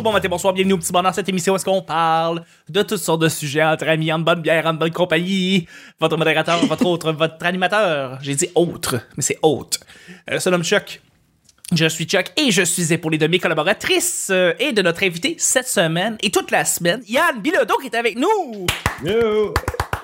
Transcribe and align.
bonjour, 0.00 0.12
bon 0.12 0.12
matin, 0.12 0.28
bonsoir, 0.28 0.54
bienvenue 0.54 0.72
au 0.74 0.78
petit 0.78 0.92
bonheur. 0.92 1.14
Cette 1.14 1.28
émission 1.28 1.52
où 1.52 1.56
est-ce 1.56 1.64
qu'on 1.64 1.82
parle 1.82 2.42
de 2.68 2.82
toutes 2.82 2.98
sortes 3.00 3.20
de 3.20 3.28
sujets 3.28 3.62
entre 3.62 3.86
amis, 3.88 4.10
en 4.12 4.18
bonne 4.18 4.40
bière, 4.40 4.64
en 4.66 4.72
bonne 4.74 4.92
compagnie. 4.92 5.66
Votre 6.00 6.16
modérateur, 6.16 6.58
votre 6.66 6.86
autre, 6.86 7.12
votre 7.12 7.44
animateur. 7.44 8.18
J'ai 8.22 8.34
dit 8.34 8.48
autre, 8.54 8.96
mais 9.16 9.22
c'est 9.22 9.38
autre. 9.42 9.80
Euh, 10.30 10.38
Chuck. 10.62 11.02
Je 11.72 11.86
suis 11.86 12.04
Chuck 12.06 12.32
et 12.36 12.50
je 12.50 12.62
suis 12.62 12.92
épaulé 12.92 13.18
de 13.18 13.26
mes 13.26 13.38
collaboratrices 13.38 14.28
euh, 14.32 14.54
et 14.58 14.72
de 14.72 14.82
notre 14.82 15.04
invité 15.04 15.36
cette 15.38 15.68
semaine 15.68 16.16
et 16.22 16.30
toute 16.30 16.50
la 16.50 16.64
semaine, 16.64 17.00
Yann 17.06 17.40
Bilodeau 17.40 17.76
qui 17.76 17.86
est 17.86 17.94
avec 17.94 18.16
nous. 18.18 18.66
Yo! 19.04 19.54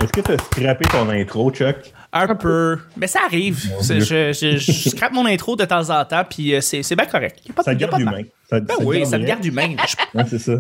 Est-ce 0.02 0.12
que 0.12 0.20
t'as 0.20 0.36
scrappé 0.36 0.84
ton 0.90 1.08
intro, 1.08 1.50
Chuck? 1.50 1.76
Un 2.12 2.34
peu. 2.34 2.78
Mais 2.96 3.06
ça 3.06 3.20
arrive. 3.26 3.64
Je, 3.82 3.98
je, 4.00 4.56
je 4.58 4.88
scrape 4.90 5.12
mon 5.12 5.24
intro 5.26 5.56
de 5.56 5.64
temps 5.64 5.88
en 5.90 6.04
temps, 6.04 6.22
puis 6.28 6.54
euh, 6.54 6.60
c'est 6.60 6.94
bien 6.94 7.06
correct. 7.06 7.40
Y 7.46 7.50
a 7.50 7.54
pas 7.54 7.62
de- 7.62 7.64
Ça 7.64 7.72
y 7.72 7.74
a 7.76 7.78
garde 7.78 8.04
pas 8.04 8.10
humain. 8.50 8.58
Ça, 8.58 8.60
Ben 8.60 8.74
oui, 8.84 9.04
ça 9.06 9.18
me 9.18 9.24
garde 9.26 9.44
humain. 9.44 9.74
Je- 9.88 9.96
Ouais, 10.18 10.24
c'est 10.28 10.38
ça. 10.38 10.52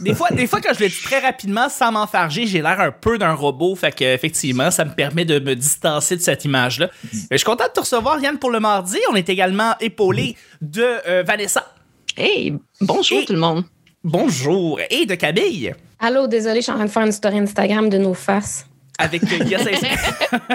Des 0.00 0.14
fois, 0.14 0.30
des 0.30 0.46
fois, 0.46 0.60
quand 0.60 0.74
je 0.74 0.80
le 0.82 0.88
dis 0.88 1.02
très 1.02 1.20
rapidement, 1.20 1.68
sans 1.68 1.92
m'enfarger, 1.92 2.46
j'ai 2.46 2.62
l'air 2.62 2.80
un 2.80 2.90
peu 2.90 3.18
d'un 3.18 3.32
robot. 3.34 3.74
Fait 3.76 3.92
que, 3.94 4.04
effectivement, 4.04 4.70
ça 4.70 4.84
me 4.84 4.92
permet 4.92 5.24
de 5.24 5.38
me 5.38 5.54
distancer 5.54 6.16
de 6.16 6.20
cette 6.22 6.44
image-là. 6.44 6.88
Mais 7.12 7.20
Je 7.32 7.36
suis 7.36 7.44
content 7.44 7.64
de 7.66 7.72
te 7.72 7.80
recevoir, 7.80 8.18
Yann, 8.20 8.38
pour 8.38 8.50
le 8.50 8.60
mardi. 8.60 8.98
On 9.10 9.14
est 9.14 9.28
également 9.28 9.74
épaulé 9.80 10.36
de 10.60 10.84
euh, 11.08 11.22
Vanessa. 11.26 11.72
Hey, 12.16 12.54
bonjour 12.80 13.20
Et- 13.20 13.24
tout 13.26 13.32
le 13.32 13.38
monde. 13.40 13.64
Bonjour. 14.02 14.80
Et 14.90 15.06
de 15.06 15.14
Camille. 15.14 15.72
Allô, 15.98 16.26
désolé, 16.26 16.56
je 16.56 16.62
suis 16.62 16.72
en 16.72 16.76
train 16.76 16.84
de 16.84 16.90
faire 16.90 17.04
une 17.06 17.12
story 17.12 17.38
Instagram 17.38 17.88
de 17.88 17.98
nos 17.98 18.14
faces. 18.14 18.66
Avec 18.98 19.22
euh, 19.24 19.58
Saint- 19.58 20.38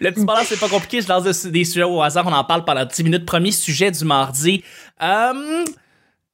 Le 0.00 0.10
petit 0.12 0.24
balance, 0.24 0.46
c'est 0.48 0.60
pas 0.60 0.68
compliqué. 0.68 1.00
Je 1.00 1.08
lance 1.08 1.24
des- 1.46 1.64
sujets 1.64 1.82
au 1.84 2.00
hasard. 2.02 2.26
On 2.26 2.32
en 2.32 2.44
parle 2.44 2.64
pendant 2.64 2.84
10 2.84 3.02
minutes. 3.04 3.26
Premier 3.26 3.50
sujet 3.50 3.90
du 3.90 4.04
mardi. 4.04 4.62
Euh, 5.02 5.64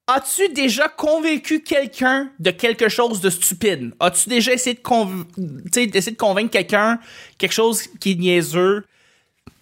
As-tu 0.07 0.49
déjà 0.53 0.89
convaincu 0.89 1.61
quelqu'un 1.63 2.31
de 2.41 2.51
quelque 2.51 2.89
chose 2.89 3.21
de 3.21 3.31
stupide? 3.31 3.93
As-tu 4.01 4.29
déjà 4.29 4.53
essayé 4.53 4.75
de, 4.75 4.81
conv- 4.81 5.25
d'essayer 5.37 6.13
de 6.13 6.17
convaincre 6.17 6.51
quelqu'un 6.51 6.99
quelque 7.39 7.53
chose 7.53 7.85
qui 8.01 8.13
est 8.13 8.15
niaiseux, 8.17 8.85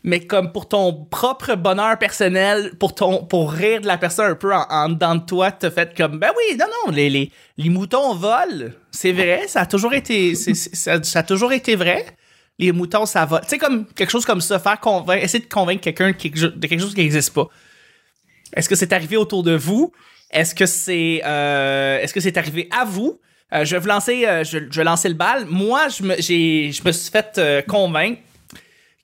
mais 0.08 0.20
comme 0.20 0.52
pour 0.52 0.68
ton 0.68 0.92
propre 1.04 1.54
bonheur 1.54 1.98
personnel, 1.98 2.72
pour 2.78 2.94
ton 2.94 3.24
pour 3.24 3.52
rire 3.52 3.82
de 3.82 3.86
la 3.86 3.98
personne 3.98 4.32
un 4.32 4.34
peu 4.34 4.54
en, 4.54 4.66
en 4.68 4.88
dedans 4.88 5.14
de 5.16 5.24
toi, 5.24 5.52
t'as 5.52 5.70
fait 5.70 5.94
comme 5.96 6.18
ben 6.18 6.30
oui, 6.36 6.56
non, 6.56 6.66
non, 6.66 6.92
les, 6.92 7.10
les, 7.10 7.30
les 7.58 7.68
moutons 7.68 8.14
volent. 8.14 8.70
C'est 8.90 9.12
vrai, 9.12 9.44
ça 9.48 9.60
a 9.60 9.66
toujours 9.66 9.92
été. 9.92 10.34
ça, 10.34 10.94
a 10.94 11.22
toujours 11.22 11.52
été 11.52 11.76
vrai. 11.76 12.06
Les 12.58 12.72
moutons, 12.72 13.06
ça 13.06 13.26
va. 13.26 13.40
Tu 13.40 13.50
sais, 13.50 13.58
comme 13.58 13.86
quelque 13.86 14.10
chose 14.10 14.24
comme 14.24 14.40
ça, 14.40 14.58
faire 14.58 14.80
convaincre, 14.80 15.22
essayer 15.22 15.44
de 15.44 15.48
convaincre 15.48 15.82
quelqu'un 15.82 16.10
de 16.10 16.16
quelque 16.66 16.80
chose 16.80 16.94
qui 16.94 17.02
n'existe 17.02 17.34
pas. 17.34 17.48
Est-ce 18.56 18.68
que 18.68 18.74
c'est 18.74 18.92
arrivé 18.94 19.16
autour 19.16 19.42
de 19.42 19.54
vous? 19.54 19.92
Est-ce 20.30 20.54
que 20.54 20.66
c'est 20.66 21.20
euh, 21.24 22.00
est-ce 22.00 22.14
que 22.14 22.20
c'est 22.20 22.36
arrivé 22.38 22.68
à 22.76 22.84
vous? 22.84 23.20
Euh, 23.52 23.64
je 23.64 23.76
vais 23.76 23.88
lancer, 23.88 24.26
euh, 24.26 24.42
je, 24.42 24.58
vais 24.58 24.84
lancer 24.84 25.08
le 25.08 25.14
bal. 25.14 25.46
Moi, 25.46 25.88
je 25.88 26.02
me, 26.02 26.16
je 26.16 26.82
me 26.84 26.92
suis 26.92 27.10
fait 27.10 27.64
convaincre 27.66 28.20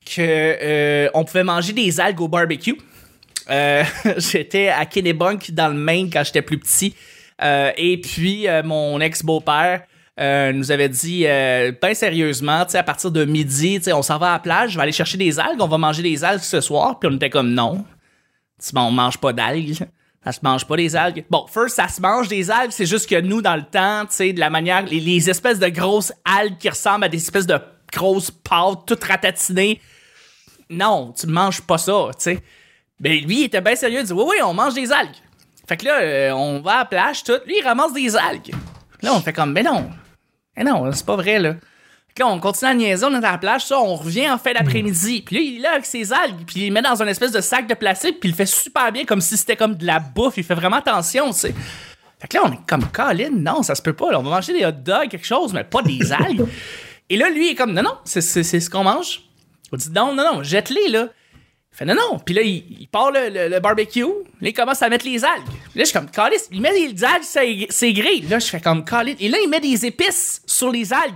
que 0.04 0.20
euh, 0.20 1.24
pouvait 1.24 1.44
manger 1.44 1.72
des 1.72 2.00
algues 2.00 2.20
au 2.20 2.28
barbecue. 2.28 2.78
Euh, 3.50 3.84
j'étais 4.18 4.68
à 4.68 4.86
Kennebunk 4.86 5.50
dans 5.52 5.68
le 5.68 5.74
Maine 5.74 6.10
quand 6.10 6.24
j'étais 6.24 6.42
plus 6.42 6.58
petit. 6.58 6.94
Euh, 7.42 7.72
et 7.76 8.00
puis, 8.00 8.46
mon 8.64 9.00
ex-beau-père 9.00 9.82
nous 10.18 10.70
avait 10.70 10.88
dit, 10.88 11.24
ben 11.24 11.94
sérieusement, 11.94 12.64
à 12.72 12.82
partir 12.82 13.10
de 13.10 13.24
midi, 13.24 13.80
on 13.92 14.02
s'en 14.02 14.18
va 14.18 14.30
à 14.30 14.32
la 14.34 14.38
plage, 14.38 14.70
je 14.72 14.76
vais 14.76 14.82
aller 14.82 14.92
chercher 14.92 15.18
des 15.18 15.40
algues, 15.40 15.60
on 15.60 15.66
va 15.66 15.78
manger 15.78 16.02
des 16.02 16.22
algues 16.22 16.42
ce 16.42 16.60
soir. 16.60 16.98
Puis 16.98 17.08
on 17.12 17.16
était 17.16 17.30
comme, 17.30 17.52
non, 17.52 17.84
tu, 18.62 18.76
on 18.76 18.90
mange 18.90 19.18
pas 19.18 19.32
d'algues. 19.32 19.76
Ça 20.24 20.32
se 20.32 20.40
mange 20.42 20.64
pas 20.64 20.76
des 20.76 20.96
algues. 20.96 21.24
Bon, 21.28 21.46
first, 21.46 21.76
ça 21.76 21.86
se 21.86 22.00
mange 22.00 22.28
des 22.28 22.50
algues, 22.50 22.70
c'est 22.70 22.86
juste 22.86 23.10
que 23.10 23.20
nous, 23.20 23.42
dans 23.42 23.56
le 23.56 23.62
temps, 23.62 24.06
tu 24.06 24.32
de 24.32 24.40
la 24.40 24.48
manière, 24.48 24.86
les, 24.86 24.98
les 24.98 25.28
espèces 25.28 25.58
de 25.58 25.68
grosses 25.68 26.14
algues 26.24 26.56
qui 26.56 26.70
ressemblent 26.70 27.04
à 27.04 27.08
des 27.10 27.18
espèces 27.18 27.46
de 27.46 27.58
grosses 27.92 28.30
pâtes 28.30 28.80
toutes 28.86 29.04
ratatinées. 29.04 29.80
Non, 30.70 31.12
tu 31.18 31.26
manges 31.26 31.60
pas 31.60 31.78
ça, 31.78 31.92
tu 32.16 32.22
sais. 32.24 32.42
Ben, 33.00 33.12
lui, 33.24 33.40
il 33.40 33.44
était 33.44 33.60
bien 33.60 33.76
sérieux, 33.76 34.00
il 34.00 34.06
dit, 34.06 34.12
oui, 34.12 34.24
oui, 34.28 34.36
on 34.44 34.54
mange 34.54 34.74
des 34.74 34.90
algues. 34.92 35.10
Fait 35.68 35.76
que 35.76 35.84
là, 35.84 36.00
euh, 36.00 36.30
on 36.32 36.60
va 36.60 36.72
à 36.72 36.78
la 36.78 36.84
plage, 36.84 37.24
tout. 37.24 37.32
Lui, 37.46 37.56
il 37.60 37.64
ramasse 37.66 37.92
des 37.92 38.16
algues. 38.16 38.54
Là, 39.02 39.12
on 39.14 39.20
fait 39.20 39.32
comme, 39.32 39.52
mais 39.52 39.62
non. 39.62 39.90
Mais 40.56 40.64
non, 40.64 40.90
c'est 40.92 41.04
pas 41.06 41.16
vrai, 41.16 41.38
là. 41.38 41.54
Fait 41.54 42.14
que 42.16 42.22
là, 42.22 42.28
on 42.28 42.38
continue 42.38 42.70
à 42.70 42.74
niaiser, 42.74 43.04
on 43.04 43.12
est 43.12 43.16
à 43.26 43.32
la 43.32 43.38
plage, 43.38 43.66
ça, 43.66 43.78
on 43.80 43.96
revient 43.96 44.30
en 44.30 44.38
fin 44.38 44.52
d'après-midi. 44.52 45.22
Puis 45.22 45.36
là, 45.36 45.42
il 45.42 45.56
est 45.56 45.60
là 45.62 45.72
avec 45.72 45.84
ses 45.86 46.12
algues, 46.12 46.44
puis 46.46 46.60
il 46.60 46.62
les 46.64 46.70
met 46.70 46.82
dans 46.82 47.02
un 47.02 47.06
espèce 47.08 47.32
de 47.32 47.40
sac 47.40 47.66
de 47.66 47.74
plastique, 47.74 48.20
puis 48.20 48.28
il 48.28 48.32
le 48.32 48.36
fait 48.36 48.46
super 48.46 48.92
bien, 48.92 49.04
comme 49.04 49.20
si 49.20 49.36
c'était 49.36 49.56
comme 49.56 49.74
de 49.74 49.84
la 49.84 49.98
bouffe. 49.98 50.34
Il 50.36 50.44
fait 50.44 50.54
vraiment 50.54 50.76
attention, 50.76 51.32
tu 51.32 51.38
sais. 51.40 51.54
Fait 52.20 52.28
que 52.28 52.36
là, 52.36 52.42
on 52.46 52.52
est 52.52 52.66
comme, 52.68 52.86
Colin, 52.90 53.30
non, 53.32 53.62
ça 53.64 53.74
se 53.74 53.82
peut 53.82 53.92
pas. 53.92 54.12
là. 54.12 54.20
on 54.20 54.22
va 54.22 54.30
manger 54.30 54.52
des 54.52 54.64
hot 54.64 54.70
dogs, 54.72 55.08
quelque 55.08 55.26
chose, 55.26 55.52
mais 55.52 55.64
pas 55.64 55.82
des 55.82 56.12
algues. 56.12 56.46
Et 57.10 57.16
là, 57.16 57.28
lui, 57.30 57.48
il 57.48 57.50
est 57.50 57.54
comme, 57.56 57.72
non, 57.72 57.82
non, 57.82 57.96
c'est 58.04 58.20
c'est- 58.20 58.44
c'est 58.44 58.60
ce 58.60 58.70
qu'on 58.70 58.84
mange. 58.84 59.23
On 59.74 59.76
dit, 59.76 59.90
non, 59.90 60.14
non, 60.14 60.24
non, 60.34 60.42
jette-les, 60.44 60.88
là. 60.88 61.08
Il 61.72 61.76
fait 61.76 61.84
non, 61.84 61.94
non. 61.96 62.18
Puis 62.20 62.32
là, 62.34 62.42
il, 62.42 62.64
il 62.80 62.86
part 62.86 63.10
le, 63.10 63.48
le- 63.48 63.58
barbecue. 63.58 64.02
Là, 64.04 64.48
il 64.48 64.52
commence 64.52 64.80
à 64.82 64.88
mettre 64.88 65.04
les 65.04 65.24
algues. 65.24 65.42
Là, 65.74 65.82
je 65.82 65.84
suis 65.84 65.92
comme, 65.92 66.08
Calis, 66.08 66.36
il 66.52 66.60
met 66.60 66.70
des 66.72 67.02
algues, 67.02 67.24
c'est 67.24 67.66
c'est 67.70 67.92
gris. 67.92 68.20
Là, 68.22 68.38
je 68.38 68.46
fais 68.46 68.60
comme, 68.60 68.84
Calis. 68.84 69.16
Et 69.18 69.28
là, 69.28 69.38
il 69.42 69.48
met 69.50 69.58
des 69.58 69.84
épices 69.84 70.40
sur 70.46 70.70
les 70.70 70.92
algues. 70.92 71.14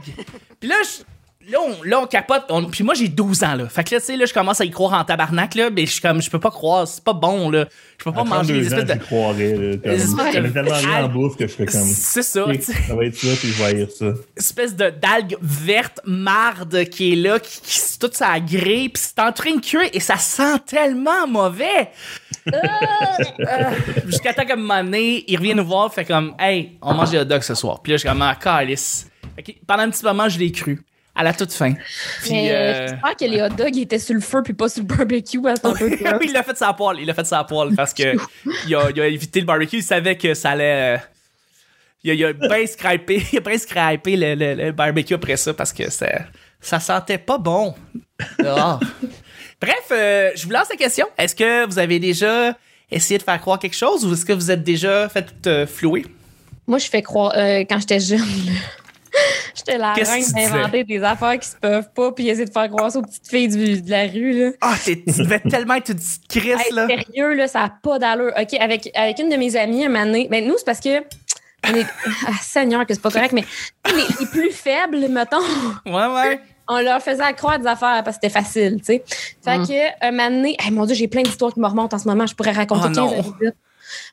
Puis 0.58 0.68
là, 0.68 0.74
je- 0.82 1.04
là, 1.50 1.58
on, 1.66 1.82
là, 1.82 2.00
on 2.00 2.06
capote. 2.06 2.44
On- 2.50 2.64
puis 2.64 2.84
moi, 2.84 2.94
j'ai 2.94 3.08
12 3.08 3.42
ans, 3.44 3.54
là. 3.54 3.68
Fait 3.68 3.84
que 3.84 3.94
là, 3.94 4.00
tu 4.00 4.06
sais, 4.06 4.16
là, 4.16 4.26
je 4.26 4.32
commence 4.34 4.60
à 4.60 4.64
y 4.64 4.70
croire 4.70 4.92
en 4.92 5.04
tabarnak, 5.04 5.54
là. 5.54 5.70
Mais 5.70 5.86
je 5.86 5.92
suis 5.92 6.00
comme, 6.00 6.20
je 6.22 6.30
peux 6.30 6.38
pas 6.40 6.50
croire, 6.50 6.86
c'est 6.86 7.02
pas 7.02 7.12
bon, 7.12 7.50
là. 7.50 7.66
Je 7.98 8.04
peux 8.04 8.12
pas 8.12 8.20
À 8.20 8.24
manger 8.24 8.54
32 8.54 8.60
des 8.60 8.74
ans, 8.74 8.76
espèces 8.78 8.92
j'y 8.92 8.98
de. 8.98 9.04
croirais. 9.04 9.54
là, 9.54 9.76
Comme, 10.32 10.42
de- 10.44 10.48
tellement 10.50 10.74
rien 10.74 11.04
en 11.04 11.08
bouffe 11.08 11.36
que 11.36 11.46
je 11.46 11.52
fais 11.52 11.66
comme. 11.66 11.80
C'est 11.82 12.22
ça. 12.22 12.44
Ça 12.86 12.94
va 12.94 13.04
être 13.04 13.16
ça, 13.16 13.28
puis 13.38 13.48
je 13.48 13.58
vais 13.58 13.64
haïr 13.64 13.88
ça. 13.90 14.06
espèce 14.36 14.76
de 14.76 14.90
d'algue 14.90 15.36
verte 15.40 16.00
marde 16.04 16.84
qui 16.86 17.12
est 17.12 17.16
là, 17.16 17.38
qui, 17.40 17.60
qui 17.60 17.98
toute 17.98 18.14
ça 18.14 18.38
grille, 18.40 18.88
puis 18.90 19.02
c'est 19.04 19.20
en 19.20 19.32
train 19.32 19.54
de 19.56 19.60
cuire 19.60 19.88
et 19.92 20.00
ça 20.00 20.16
sent 20.16 20.58
tellement 20.66 21.26
mauvais. 21.26 21.90
Euh, 22.50 23.70
Jusqu'à 24.06 24.32
temps 24.32 24.44
qu'à 24.44 24.54
un 24.54 24.56
moment 24.56 24.82
donné, 24.82 25.24
il 25.28 25.36
revient 25.36 25.54
nous 25.54 25.66
voir, 25.66 25.92
fait 25.92 26.04
comme, 26.04 26.34
hey, 26.38 26.78
on 26.80 26.94
mange 26.94 27.10
des 27.10 27.18
hot 27.18 27.24
dogs 27.24 27.42
ce 27.42 27.54
soir. 27.54 27.80
Puis 27.82 27.92
là, 27.92 27.96
je 27.96 28.00
suis 28.00 28.08
comme, 28.08 28.22
ah, 28.22 28.34
calice. 28.40 29.06
Pendant 29.66 29.82
un 29.82 29.90
petit 29.90 30.04
moment, 30.04 30.28
je 30.28 30.38
l'ai 30.38 30.50
cru. 30.50 30.80
À 31.20 31.24
la 31.24 31.32
toute 31.34 31.52
fin. 31.52 31.74
Puis, 32.22 32.30
Mais 32.30 32.52
euh, 32.52 32.86
j'espère 32.88 33.16
que 33.16 33.24
les 33.24 33.42
hot 33.42 33.48
dogs 33.48 33.76
étaient 33.76 33.98
sur 33.98 34.14
le 34.14 34.20
feu 34.20 34.40
puis 34.44 34.52
pas 34.54 34.68
sur 34.68 34.82
le 34.84 34.86
barbecue 34.86 35.40
à 35.48 35.54
peu 35.54 35.72
oui, 35.84 35.98
il 36.26 36.32
l'a 36.32 36.44
fait 36.44 36.56
sa 36.56 36.72
poêle. 36.72 36.98
Il 37.00 37.06
l'a 37.06 37.12
fait 37.14 37.26
sa 37.26 37.42
poêle 37.42 37.74
parce 37.74 37.92
que 37.92 38.14
il 38.66 38.74
a, 38.76 38.88
il 38.94 39.00
a 39.00 39.06
évité 39.08 39.40
le 39.40 39.46
barbecue. 39.46 39.78
Il 39.78 39.82
savait 39.82 40.16
que 40.16 40.32
ça 40.34 40.50
allait. 40.50 40.96
euh, 40.96 40.98
il 42.04 42.10
a, 42.12 42.14
il 42.14 42.24
a 42.24 42.32
bien 42.32 42.64
scrapé, 42.66 43.20
il 43.32 43.38
a 43.38 43.40
bien 43.40 43.58
scrapé 43.58 44.16
le, 44.16 44.34
le- 44.36 44.54
le 44.54 44.70
barbecue 44.72 45.14
après 45.14 45.36
ça 45.36 45.52
parce 45.52 45.72
que 45.72 45.90
ça, 45.90 46.06
ça 46.60 46.78
sentait 46.78 47.18
pas 47.18 47.36
bon. 47.38 47.74
Ah. 48.46 48.78
Bref, 49.60 49.88
euh, 49.90 50.30
je 50.36 50.44
vous 50.44 50.52
lance 50.52 50.68
la 50.70 50.76
question. 50.76 51.06
Est-ce 51.18 51.34
que 51.34 51.66
vous 51.66 51.80
avez 51.80 51.98
déjà 51.98 52.56
essayé 52.92 53.18
de 53.18 53.24
faire 53.24 53.40
croire 53.40 53.58
quelque 53.58 53.74
chose 53.76 54.06
ou 54.06 54.12
est-ce 54.12 54.24
que 54.24 54.32
vous 54.32 54.52
êtes 54.52 54.62
déjà 54.62 55.08
fait 55.08 55.26
euh, 55.48 55.66
flouer? 55.66 56.06
Moi, 56.68 56.78
je 56.78 56.86
fais 56.88 57.02
croire, 57.02 57.32
euh, 57.36 57.64
quand 57.68 57.80
j'étais 57.80 57.98
jeune, 57.98 58.22
j'étais 59.54 59.78
la 59.78 59.92
reine 59.92 60.24
d'inventer 60.34 60.84
des 60.84 61.02
affaires 61.02 61.38
qui 61.38 61.48
se 61.48 61.56
peuvent 61.56 61.90
pas 61.94 62.12
puis 62.12 62.28
essayer 62.28 62.44
de 62.44 62.50
faire 62.52 62.68
croire 62.68 62.90
ça 62.90 62.98
aux 62.98 63.02
petites 63.02 63.28
filles 63.28 63.48
du- 63.48 63.82
de 63.82 63.90
la 63.90 64.02
rue, 64.06 64.32
là. 64.32 64.50
Ah, 64.60 64.74
tu 64.82 64.96
devais 64.96 65.40
tellement 65.40 65.74
être 65.74 65.90
une 65.90 65.96
petite 65.96 66.28
Chris, 66.28 66.50
Hey, 66.50 66.72
là. 66.72 66.86
sérieux, 66.86 67.34
là, 67.34 67.48
ça 67.48 67.60
n'a 67.60 67.72
pas 67.82 67.98
d'allure. 67.98 68.32
OK, 68.40 68.54
avec, 68.60 68.90
avec 68.94 69.18
une 69.18 69.28
de 69.28 69.36
mes 69.36 69.56
amies, 69.56 69.84
un 69.84 69.88
moment 69.88 70.06
donné, 70.06 70.28
ben, 70.30 70.46
nous, 70.46 70.54
c'est 70.58 70.64
parce 70.66 70.80
que. 70.80 70.98
On 71.68 71.74
est. 71.74 71.86
Ah, 72.26 72.32
Seigneur, 72.40 72.86
que 72.86 72.94
c'est 72.94 73.02
pas 73.02 73.10
correct, 73.10 73.32
mais 73.32 73.44
les, 73.86 74.02
les 74.20 74.26
plus 74.26 74.50
faibles, 74.52 75.08
mettons, 75.08 75.38
Ouais, 75.86 76.06
ouais. 76.06 76.40
on 76.68 76.80
leur 76.80 77.00
faisait 77.02 77.32
croire 77.34 77.58
des 77.58 77.66
affaires 77.66 78.02
parce 78.04 78.16
que 78.18 78.20
c'était 78.22 78.32
facile, 78.32 78.76
tu 78.78 78.84
sais. 78.84 79.04
Fait 79.44 79.58
Mm. 79.58 79.66
que, 79.66 80.06
un 80.06 80.10
moment 80.12 80.30
donné, 80.30 80.56
hey, 80.60 80.70
mon 80.70 80.84
Dieu, 80.86 80.94
j'ai 80.94 81.08
plein 81.08 81.22
d'histoires 81.22 81.52
qui 81.52 81.60
me 81.60 81.66
remontent 81.66 81.96
en 81.96 81.98
ce 81.98 82.06
moment, 82.06 82.26
je 82.26 82.34
pourrais 82.34 82.52
raconter 82.52 82.82
Oh 82.84 82.94
15 82.94 82.96
non. 82.96 83.10
minutes. 83.40 83.54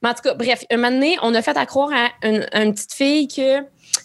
Mais 0.01 0.09
en 0.09 0.13
tout 0.13 0.21
cas, 0.23 0.33
bref, 0.35 0.63
un 0.71 0.77
moment 0.77 0.89
donné, 0.91 1.17
on 1.21 1.33
a 1.35 1.41
fait 1.41 1.57
à 1.57 1.65
croire 1.65 1.89
à 1.93 2.27
une, 2.27 2.47
à 2.53 2.63
une 2.63 2.73
petite 2.73 2.93
fille 2.93 3.27
que 3.27 3.59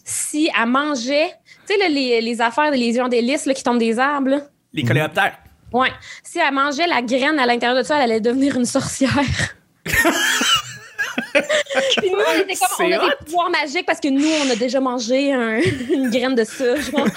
si 0.04 0.50
elle 0.58 0.68
mangeait, 0.68 1.34
tu 1.66 1.74
sais, 1.74 1.88
les, 1.88 2.20
les 2.20 2.40
affaires, 2.40 2.70
les 2.70 2.92
gens 2.94 3.08
des 3.08 3.22
listes 3.22 3.46
là, 3.46 3.54
qui 3.54 3.62
tombent 3.62 3.78
des 3.78 3.98
arbres, 3.98 4.28
là. 4.28 4.40
Les 4.72 4.84
coléoptères. 4.84 5.38
Ouais. 5.72 5.92
Si 6.22 6.38
elle 6.38 6.52
mangeait 6.52 6.86
la 6.86 7.02
graine 7.02 7.38
à 7.38 7.46
l'intérieur 7.46 7.78
de 7.78 7.82
ça, 7.82 7.96
elle 7.96 8.10
allait 8.10 8.20
devenir 8.20 8.56
une 8.56 8.64
sorcière. 8.64 9.10
Puis 11.98 12.10
nous, 12.10 12.18
on 12.18 12.40
était 12.40 12.54
comme, 12.54 12.86
on 12.86 12.92
a 12.92 13.04
hot. 13.04 13.08
des 13.08 13.24
pouvoirs 13.26 13.50
magiques 13.50 13.86
parce 13.86 14.00
que 14.00 14.08
nous, 14.08 14.28
on 14.46 14.50
a 14.50 14.56
déjà 14.56 14.80
mangé 14.80 15.32
un- 15.32 15.60
une 15.90 16.10
graine 16.10 16.34
de 16.34 16.44
ça, 16.44 16.76
genre. 16.76 17.06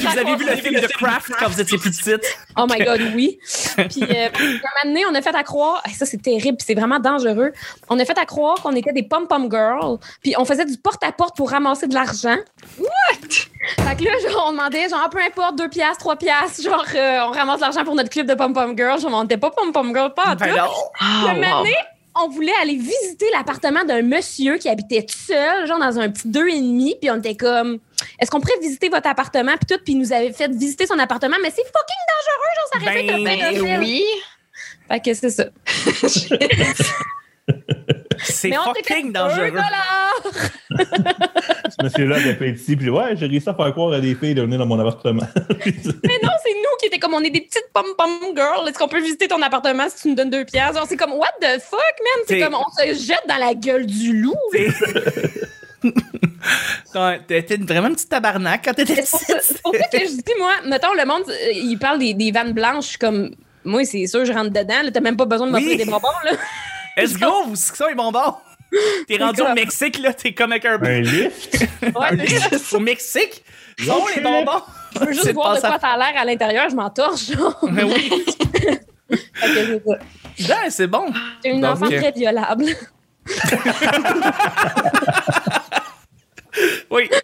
Vous 0.00 0.18
avez 0.18 0.36
vu 0.36 0.46
le 0.48 0.56
film 0.56 0.80
The 0.80 0.88
Craft 0.92 1.32
quand 1.38 1.48
vous 1.48 1.60
étiez 1.60 1.78
plus 1.78 1.90
petite? 1.90 2.36
Oh 2.56 2.66
my 2.68 2.84
God, 2.84 3.00
oui. 3.14 3.38
Puis, 3.76 4.02
euh, 4.02 4.28
un 4.34 4.42
moment 4.42 4.58
donné, 4.84 5.04
on 5.06 5.14
a 5.14 5.22
fait 5.22 5.34
à 5.34 5.42
croire, 5.42 5.82
ça 5.94 6.06
c'est 6.06 6.20
terrible, 6.22 6.56
puis 6.56 6.64
c'est 6.66 6.74
vraiment 6.74 6.98
dangereux. 6.98 7.52
On 7.88 7.98
a 7.98 8.04
fait 8.04 8.18
à 8.18 8.24
croire 8.24 8.56
qu'on 8.62 8.74
était 8.74 8.92
des 8.92 9.02
pom-pom 9.02 9.48
girls, 9.50 9.98
puis 10.22 10.34
on 10.38 10.44
faisait 10.44 10.64
du 10.64 10.76
porte-à-porte 10.78 11.36
pour 11.36 11.50
ramasser 11.50 11.86
de 11.86 11.94
l'argent. 11.94 12.36
What? 12.78 12.88
Fait 13.28 13.96
que 13.96 14.04
là, 14.04 14.10
genre, 14.30 14.46
on 14.48 14.52
demandait, 14.52 14.88
genre, 14.88 15.08
peu 15.10 15.18
importe, 15.20 15.56
2 15.58 15.68
piastres, 15.68 15.98
3 15.98 16.16
piastres, 16.16 16.62
genre, 16.62 16.84
euh, 16.94 17.18
on 17.26 17.30
ramasse 17.32 17.60
l'argent 17.60 17.84
pour 17.84 17.94
notre 17.94 18.10
club 18.10 18.26
de 18.26 18.34
pom-pom 18.34 18.76
girls. 18.76 19.00
Genre, 19.00 19.12
on 19.12 19.22
n'était 19.22 19.36
pas 19.36 19.50
pom-pom 19.50 19.94
girls, 19.94 20.14
pas 20.14 20.28
en 20.28 20.32
tout. 20.32 20.44
Ben 20.44 20.56
non. 20.56 20.70
Ah, 21.00 21.22
Le 21.28 21.40
moment 21.40 21.60
wow. 21.60 21.66
On 22.14 22.28
voulait 22.28 22.52
aller 22.60 22.76
visiter 22.76 23.26
l'appartement 23.32 23.84
d'un 23.84 24.02
monsieur 24.02 24.58
qui 24.58 24.68
habitait 24.68 25.02
tout 25.02 25.16
seul, 25.16 25.66
genre 25.66 25.78
dans 25.78 25.98
un 25.98 26.10
petit 26.10 26.28
deux 26.28 26.48
et 26.48 26.60
demi, 26.60 26.96
puis 27.00 27.10
on 27.10 27.16
était 27.16 27.36
comme, 27.36 27.78
est-ce 28.18 28.30
qu'on 28.30 28.40
pourrait 28.40 28.60
visiter 28.60 28.88
votre 28.88 29.08
appartement, 29.08 29.52
puis 29.56 29.66
tout, 29.68 29.82
puis 29.82 29.94
il 29.94 29.98
nous 29.98 30.12
avait 30.12 30.32
fait 30.32 30.50
visiter 30.50 30.86
son 30.86 30.98
appartement, 30.98 31.36
mais 31.42 31.50
c'est 31.50 31.64
fucking 31.64 32.02
dangereux, 32.12 32.52
genre 32.56 32.68
ça 32.72 32.78
aurait 32.82 33.06
fait 33.06 33.12
un 33.12 33.24
Ben, 33.24 33.80
oui. 33.80 34.04
Fait 34.88 35.00
que 35.00 35.14
c'est 35.14 35.30
ça. 35.30 35.46
C'est 38.24 38.48
Mais 38.50 38.58
on 38.58 38.72
était 38.72 38.82
fucking 38.94 39.12
comme, 39.12 39.28
dangereux. 39.28 39.46
Un 39.46 39.50
dollar! 39.50 40.22
Ce 41.78 41.82
monsieur-là 41.84 42.16
avait 42.16 42.34
fait 42.34 42.50
ici, 42.50 42.76
puis 42.76 42.90
ouais, 42.90 43.16
j'ai 43.16 43.26
réussi 43.26 43.48
à 43.48 43.54
faire 43.54 43.72
croire 43.72 43.94
à 43.94 44.00
des 44.00 44.14
filles 44.14 44.34
de 44.34 44.42
venir 44.42 44.58
dans 44.58 44.66
mon 44.66 44.78
appartement. 44.78 45.22
Mais 45.66 46.18
non, 46.22 46.30
c'est 46.44 46.52
nous 46.54 46.76
qui 46.80 46.86
étaient 46.86 46.98
comme, 46.98 47.14
on 47.14 47.20
est 47.22 47.30
des 47.30 47.40
petites 47.40 47.68
pom-pom 47.72 48.34
girls. 48.36 48.68
Est-ce 48.68 48.78
qu'on 48.78 48.88
peut 48.88 49.00
visiter 49.00 49.28
ton 49.28 49.40
appartement 49.42 49.88
si 49.88 50.02
tu 50.02 50.08
nous 50.08 50.14
donnes 50.14 50.30
deux 50.30 50.44
pièces? 50.44 50.76
C'est 50.88 50.96
comme, 50.96 51.12
what 51.12 51.32
the 51.40 51.60
fuck, 51.60 51.80
man? 51.80 52.24
C'est 52.26 52.40
comme, 52.40 52.54
on 52.54 52.70
se 52.78 52.86
jette 53.04 53.22
dans 53.28 53.38
la 53.38 53.54
gueule 53.54 53.86
du 53.86 54.20
loup. 54.20 54.34
T'étais 57.26 57.56
vraiment 57.56 57.88
une 57.88 57.94
petite 57.94 58.08
tabarnak 58.10 58.62
quand 58.64 58.74
t'étais 58.74 59.02
C'est 59.04 59.62
pour, 59.62 59.74
ça- 59.74 59.88
que 59.90 59.98
je 59.98 60.12
dis, 60.16 60.22
moi, 60.38 60.52
mettons, 60.66 60.92
le 60.94 61.04
monde, 61.06 61.24
euh, 61.28 61.52
il 61.54 61.78
parle 61.78 61.98
des, 61.98 62.14
des 62.14 62.30
vannes 62.30 62.52
blanches, 62.52 62.84
je 62.84 62.88
suis 62.90 62.98
comme, 62.98 63.30
moi, 63.64 63.84
c'est 63.84 64.06
sûr, 64.06 64.24
je 64.24 64.32
rentre 64.32 64.50
dedans. 64.50 64.82
là, 64.82 64.90
T'as 64.92 65.00
même 65.00 65.16
pas 65.16 65.24
besoin 65.24 65.46
de 65.46 65.52
m'offrir 65.52 65.70
Oui. 65.70 65.76
des 65.76 65.84
bonbons, 65.84 66.08
là. 66.24 66.32
Let's 66.96 67.16
go, 67.18 67.44
vous 67.46 67.56
ça 67.56 67.88
les 67.88 67.94
bonbons? 67.94 68.36
T'es 69.06 69.16
rendu 69.18 69.40
au 69.42 69.44
comme- 69.44 69.54
Mexique, 69.54 69.98
là, 69.98 70.14
t'es 70.14 70.32
comme 70.32 70.52
avec 70.52 70.64
un 70.64 70.80
un 70.82 71.00
lift? 71.00 71.56
Ouais, 71.82 72.26
ça. 72.58 72.76
Au 72.76 72.80
Mexique, 72.80 73.44
sont 73.84 74.06
les 74.14 74.22
bonbons. 74.22 74.62
Je 74.94 74.98
veux 75.00 75.12
juste 75.12 75.24
C'est 75.24 75.32
voir 75.32 75.56
de 75.56 75.60
quoi 75.60 75.78
t'as 75.78 75.96
l'air 75.96 76.12
à 76.16 76.24
l'intérieur, 76.24 76.68
je 76.70 76.74
m'en 76.76 76.88
torche, 76.90 77.32
genre. 77.32 77.58
Mais 77.70 77.82
oui. 77.84 78.24
C'est 79.34 79.82
ça. 79.84 79.98
Ben, 80.48 80.70
c'est 80.70 80.86
bon. 80.86 81.12
J'ai 81.44 81.50
une 81.50 81.60
Donc, 81.60 81.72
enfant 81.74 81.86
euh, 81.92 81.98
très 82.00 82.12
violable. 82.12 82.64
Oui. 86.90 87.08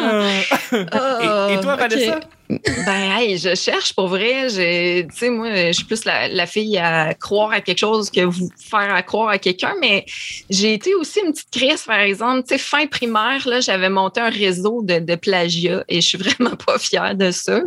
Euh, 0.00 0.40
et, 0.72 1.54
et 1.54 1.60
toi, 1.60 1.76
Ah, 1.78 1.88
Vanessa? 1.88 2.16
ok. 2.18 2.60
Ben, 2.84 3.16
hey, 3.18 3.38
je 3.38 3.54
cherche 3.54 3.94
pour 3.94 4.08
vrai. 4.08 4.48
j'ai- 4.50 5.06
Tu 5.10 5.16
sais, 5.16 5.30
moi, 5.30 5.48
je 5.54 5.72
suis 5.72 5.84
plus 5.84 6.04
la, 6.04 6.28
la 6.28 6.46
fille 6.46 6.76
à 6.76 7.14
croire 7.14 7.52
à 7.52 7.60
quelque 7.60 7.78
chose 7.78 8.10
que 8.10 8.20
vous 8.22 8.50
faire 8.62 8.94
à 8.94 9.02
croire 9.02 9.28
à 9.30 9.38
quelqu'un, 9.38 9.74
mais 9.80 10.04
j'ai 10.50 10.74
été 10.74 10.94
aussi 10.94 11.20
une 11.24 11.32
petite 11.32 11.50
crise, 11.50 11.82
par 11.82 12.00
exemple. 12.00 12.42
Tu 12.46 12.54
sais, 12.54 12.58
fin 12.58 12.86
primaire, 12.86 13.46
là, 13.48 13.60
j'avais 13.60 13.88
monté 13.88 14.20
un 14.20 14.30
réseau 14.30 14.82
de, 14.82 14.98
de 14.98 15.14
plagiat 15.14 15.84
et 15.88 16.00
je 16.00 16.06
suis 16.08 16.18
vraiment 16.18 16.56
pas 16.56 16.78
fière 16.78 17.14
de 17.14 17.30
ça. 17.30 17.60
là. 17.60 17.64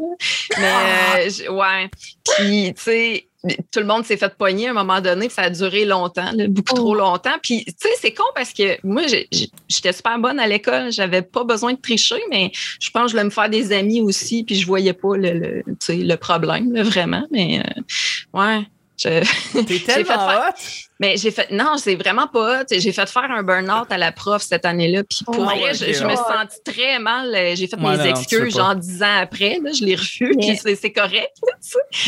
Mais, 0.60 1.26
euh, 1.26 1.30
j- 1.30 1.50
ouais. 1.50 1.90
Puis, 2.36 2.74
tu 2.76 2.82
sais, 2.84 3.28
tout 3.72 3.80
le 3.80 3.86
monde 3.86 4.04
s'est 4.04 4.18
fait 4.18 4.36
pogner 4.36 4.68
à 4.68 4.72
un 4.72 4.74
moment 4.74 5.00
donné, 5.00 5.30
ça 5.30 5.44
a 5.44 5.50
duré 5.50 5.86
longtemps, 5.86 6.32
là, 6.34 6.48
beaucoup 6.48 6.74
trop 6.76 6.96
longtemps. 6.96 7.38
Puis, 7.42 7.66
tu 7.66 7.74
sais, 7.78 7.90
c'est 8.00 8.14
con 8.14 8.24
parce 8.36 8.52
que 8.52 8.78
moi, 8.84 9.04
j'étais 9.08 9.94
super 9.94 10.18
bonne 10.20 10.40
à 10.40 10.48
l'école, 10.48 10.92
j'avais 10.92 11.22
pas 11.22 11.44
besoin 11.44 11.74
de 11.74 11.80
tricher, 11.80 12.22
mais 12.30 12.52
je 12.80 12.90
pense 12.90 13.04
que 13.04 13.08
je 13.10 13.14
voulais 13.14 13.26
me 13.26 13.30
faire 13.30 13.50
des 13.50 13.72
amis 13.72 14.02
aussi, 14.02 14.44
puis 14.44 14.56
je 14.56 14.66
voyais 14.66 14.94
pas 14.94 15.16
le, 15.16 15.34
le, 15.34 15.64
tu 15.66 15.76
sais, 15.80 15.96
le 15.98 16.18
problème, 16.18 16.74
là, 16.74 16.84
vraiment. 16.84 17.26
Mais, 17.32 17.60
euh, 17.60 18.40
ouais. 18.40 18.68
T'es 18.98 19.24
fait 19.26 19.80
tellement 19.80 20.28
hot. 20.28 20.87
Mais 21.00 21.16
j'ai 21.18 21.32
fait, 21.32 21.50
non, 21.52 21.78
c'est 21.78 21.96
vraiment 21.96 22.28
pas. 22.28 22.64
J'ai 22.72 22.92
fait 22.92 23.08
faire 23.10 23.30
un 23.30 23.44
burn-out 23.44 23.88
à 23.92 23.98
la 23.98 24.12
prof 24.12 24.42
cette 24.42 24.66
année-là. 24.66 25.04
Puis 25.04 25.20
pour 25.26 25.38
Oh 25.40 25.44
vrai, 25.44 25.56
my 25.72 25.74
je, 25.76 25.86
me 26.04 26.10
suis 26.10 26.18
sentie 26.18 26.64
très 26.66 27.00
mal. 27.00 27.34
Euh, 27.36 27.56
J'ai 27.56 27.68
fait 27.68 27.76
Ouais, 27.78 27.98
mes 27.98 27.98
non, 27.98 28.04
excuses, 28.06 28.56
genre 28.56 28.76
dix 28.76 29.04
ans 29.04 29.18
après. 29.22 29.60
Là, 29.64 29.72
je 29.72 29.84
l'ai 29.86 29.96
reçu, 29.96 30.34
Mais- 30.36 30.48
puis 30.48 30.58
c'est 30.62 30.76
c'est 30.76 30.92
correct. 30.92 31.32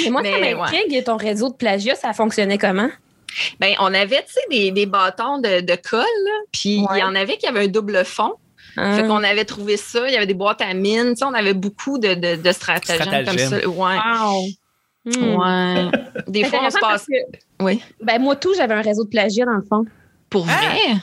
Mais 0.03 0.09
moi, 0.09 0.21
Mais, 0.21 0.31
ça 0.33 0.39
ouais. 0.39 0.53
m'intrigue, 0.55 1.03
ton 1.03 1.17
réseau 1.17 1.49
de 1.49 1.55
plagiat, 1.55 1.95
ça 1.95 2.13
fonctionnait 2.13 2.57
comment? 2.57 2.89
Ben, 3.59 3.75
on 3.79 3.93
avait, 3.93 4.23
tu 4.25 4.33
sais, 4.33 4.41
des, 4.49 4.71
des 4.71 4.85
bâtons 4.87 5.37
de, 5.37 5.61
de 5.61 5.75
colle, 5.75 6.03
puis 6.51 6.77
il 6.77 6.85
Ouais. 6.89 6.99
y 6.99 7.03
en 7.03 7.13
avait 7.13 7.37
qui 7.37 7.45
avaient 7.45 7.65
un 7.65 7.67
double 7.67 8.03
fond. 8.03 8.33
Hein? 8.77 8.95
Fait 8.95 9.03
qu'on 9.07 9.23
avait 9.23 9.45
trouvé 9.45 9.77
ça. 9.77 10.07
Il 10.07 10.13
y 10.13 10.17
avait 10.17 10.25
des 10.27 10.33
boîtes 10.33 10.61
à 10.61 10.73
mine. 10.73 11.09
Tu 11.09 11.17
sais, 11.17 11.25
on 11.25 11.33
avait 11.33 11.53
beaucoup 11.53 11.97
de, 11.99 12.13
de, 12.13 12.35
de 12.41 12.51
stratagèmes 12.51 13.25
comme 13.25 13.37
ça. 13.37 13.57
Ouais. 13.57 13.65
Wow. 13.67 14.45
Hmm. 15.17 15.35
Ouais. 15.35 15.91
Des 16.27 16.43
fois, 16.43 16.59
on 16.63 16.69
se 16.69 16.77
passe. 16.79 17.05
que, 17.05 17.63
Oui. 17.63 17.81
ben, 18.01 18.21
moi, 18.21 18.35
tout, 18.35 18.53
j'avais 18.55 18.73
un 18.75 18.81
réseau 18.81 19.03
de 19.05 19.09
plagiat, 19.09 19.45
dans 19.45 19.53
le 19.53 19.63
fond. 19.67 19.85
Pour 20.29 20.45
Ah! 20.49 20.57
vrai? 20.57 20.97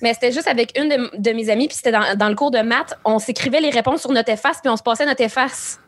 Mais 0.00 0.14
c'était 0.14 0.32
juste 0.32 0.48
avec 0.48 0.76
une 0.76 0.88
de, 0.88 1.10
de 1.16 1.30
mes 1.32 1.48
amies, 1.48 1.68
puis 1.68 1.76
c'était 1.76 1.92
dans, 1.92 2.16
dans 2.16 2.28
le 2.28 2.34
cours 2.34 2.50
de 2.50 2.58
maths. 2.58 2.94
On 3.04 3.18
s'écrivait 3.20 3.60
les 3.60 3.70
réponses 3.70 4.00
sur 4.00 4.10
notre 4.10 4.30
efface, 4.30 4.58
puis 4.60 4.68
on 4.70 4.76
se 4.76 4.82
passait 4.82 5.06
notre 5.06 5.22
efface. 5.22 5.78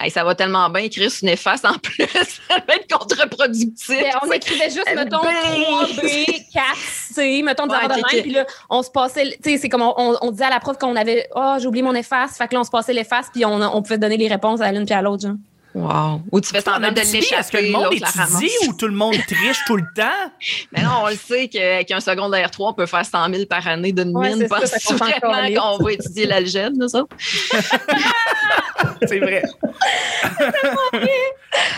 Hey, 0.00 0.10
ça 0.12 0.22
va 0.22 0.34
tellement 0.36 0.70
bien 0.70 0.82
écrire 0.84 1.10
sur 1.10 1.24
une 1.24 1.30
efface 1.34 1.64
en 1.64 1.74
plus. 1.76 2.06
ça 2.12 2.54
va 2.68 2.74
être 2.76 2.86
contre-productif. 2.96 3.88
Mais 3.90 4.10
on 4.22 4.30
écrivait 4.30 4.70
juste, 4.70 4.88
mettons, 4.94 5.18
B. 5.20 5.24
3B, 5.26 6.46
4C, 6.54 7.42
mettons, 7.44 7.66
des 7.66 7.72
Ouais, 7.72 7.76
affaires 7.78 7.88
de 7.96 8.00
ok, 8.00 8.12
même. 8.12 8.18
ok. 8.20 8.22
Puis 8.22 8.30
là, 8.32 8.46
on 8.70 8.82
se 8.82 8.90
passait, 8.90 9.36
tu 9.42 9.50
sais, 9.50 9.58
c'est 9.58 9.68
comme 9.68 9.82
on, 9.82 9.92
on- 9.96 10.16
on 10.22 10.30
disait 10.30 10.44
à 10.44 10.50
la 10.50 10.60
prof 10.60 10.78
qu'on 10.78 10.94
avait, 10.96 11.28
oh, 11.34 11.56
j'ai 11.60 11.66
oublié 11.66 11.82
mon 11.82 11.94
efface. 11.94 12.38
Fait 12.38 12.46
que 12.48 12.54
là, 12.54 12.60
on 12.60 12.64
se 12.64 12.70
passait 12.70 12.92
l'efface, 12.92 13.26
puis 13.34 13.44
on, 13.44 13.54
on 13.60 13.82
pouvait 13.82 13.98
donner 13.98 14.16
les 14.16 14.28
réponses 14.28 14.60
à 14.60 14.70
l'une 14.72 14.84
puis 14.86 14.94
à 14.94 15.02
l'autre, 15.02 15.22
genre. 15.26 15.36
Wow. 15.74 16.22
Ou 16.32 16.40
tu 16.40 16.48
fais 16.48 16.60
semblant 16.62 16.90
de 16.90 16.98
Est-ce 16.98 17.12
que 17.12 17.16
l'échapper, 17.18 17.66
le 17.66 17.72
monde 17.72 17.92
étudie 17.92 18.50
ou 18.68 18.72
tout 18.72 18.88
le 18.88 18.94
monde 18.94 19.14
triche 19.28 19.58
tout 19.66 19.76
le 19.76 19.84
temps? 19.94 20.32
Mais 20.72 20.82
non, 20.82 20.90
on 21.04 21.08
le 21.08 21.14
sait 21.14 21.48
que- 21.48 21.82
qu'un 21.84 22.00
secondaire 22.00 22.50
3, 22.50 22.70
on 22.70 22.74
peut 22.74 22.86
faire 22.86 23.04
100 23.04 23.32
000 23.32 23.44
par 23.46 23.66
année 23.68 23.92
d'une 23.92 24.16
Ouais, 24.16 24.34
mine. 24.34 24.48
c'est 24.64 24.78
ça, 24.78 24.94
vraiment 24.94 25.76
qu'on 25.78 25.84
va 25.84 25.92
étudier 25.92 26.26
l'algèbre, 26.26 26.76
nous 26.78 26.96
autres? 26.96 27.14
C'est 29.06 29.18
vrai. 29.18 29.42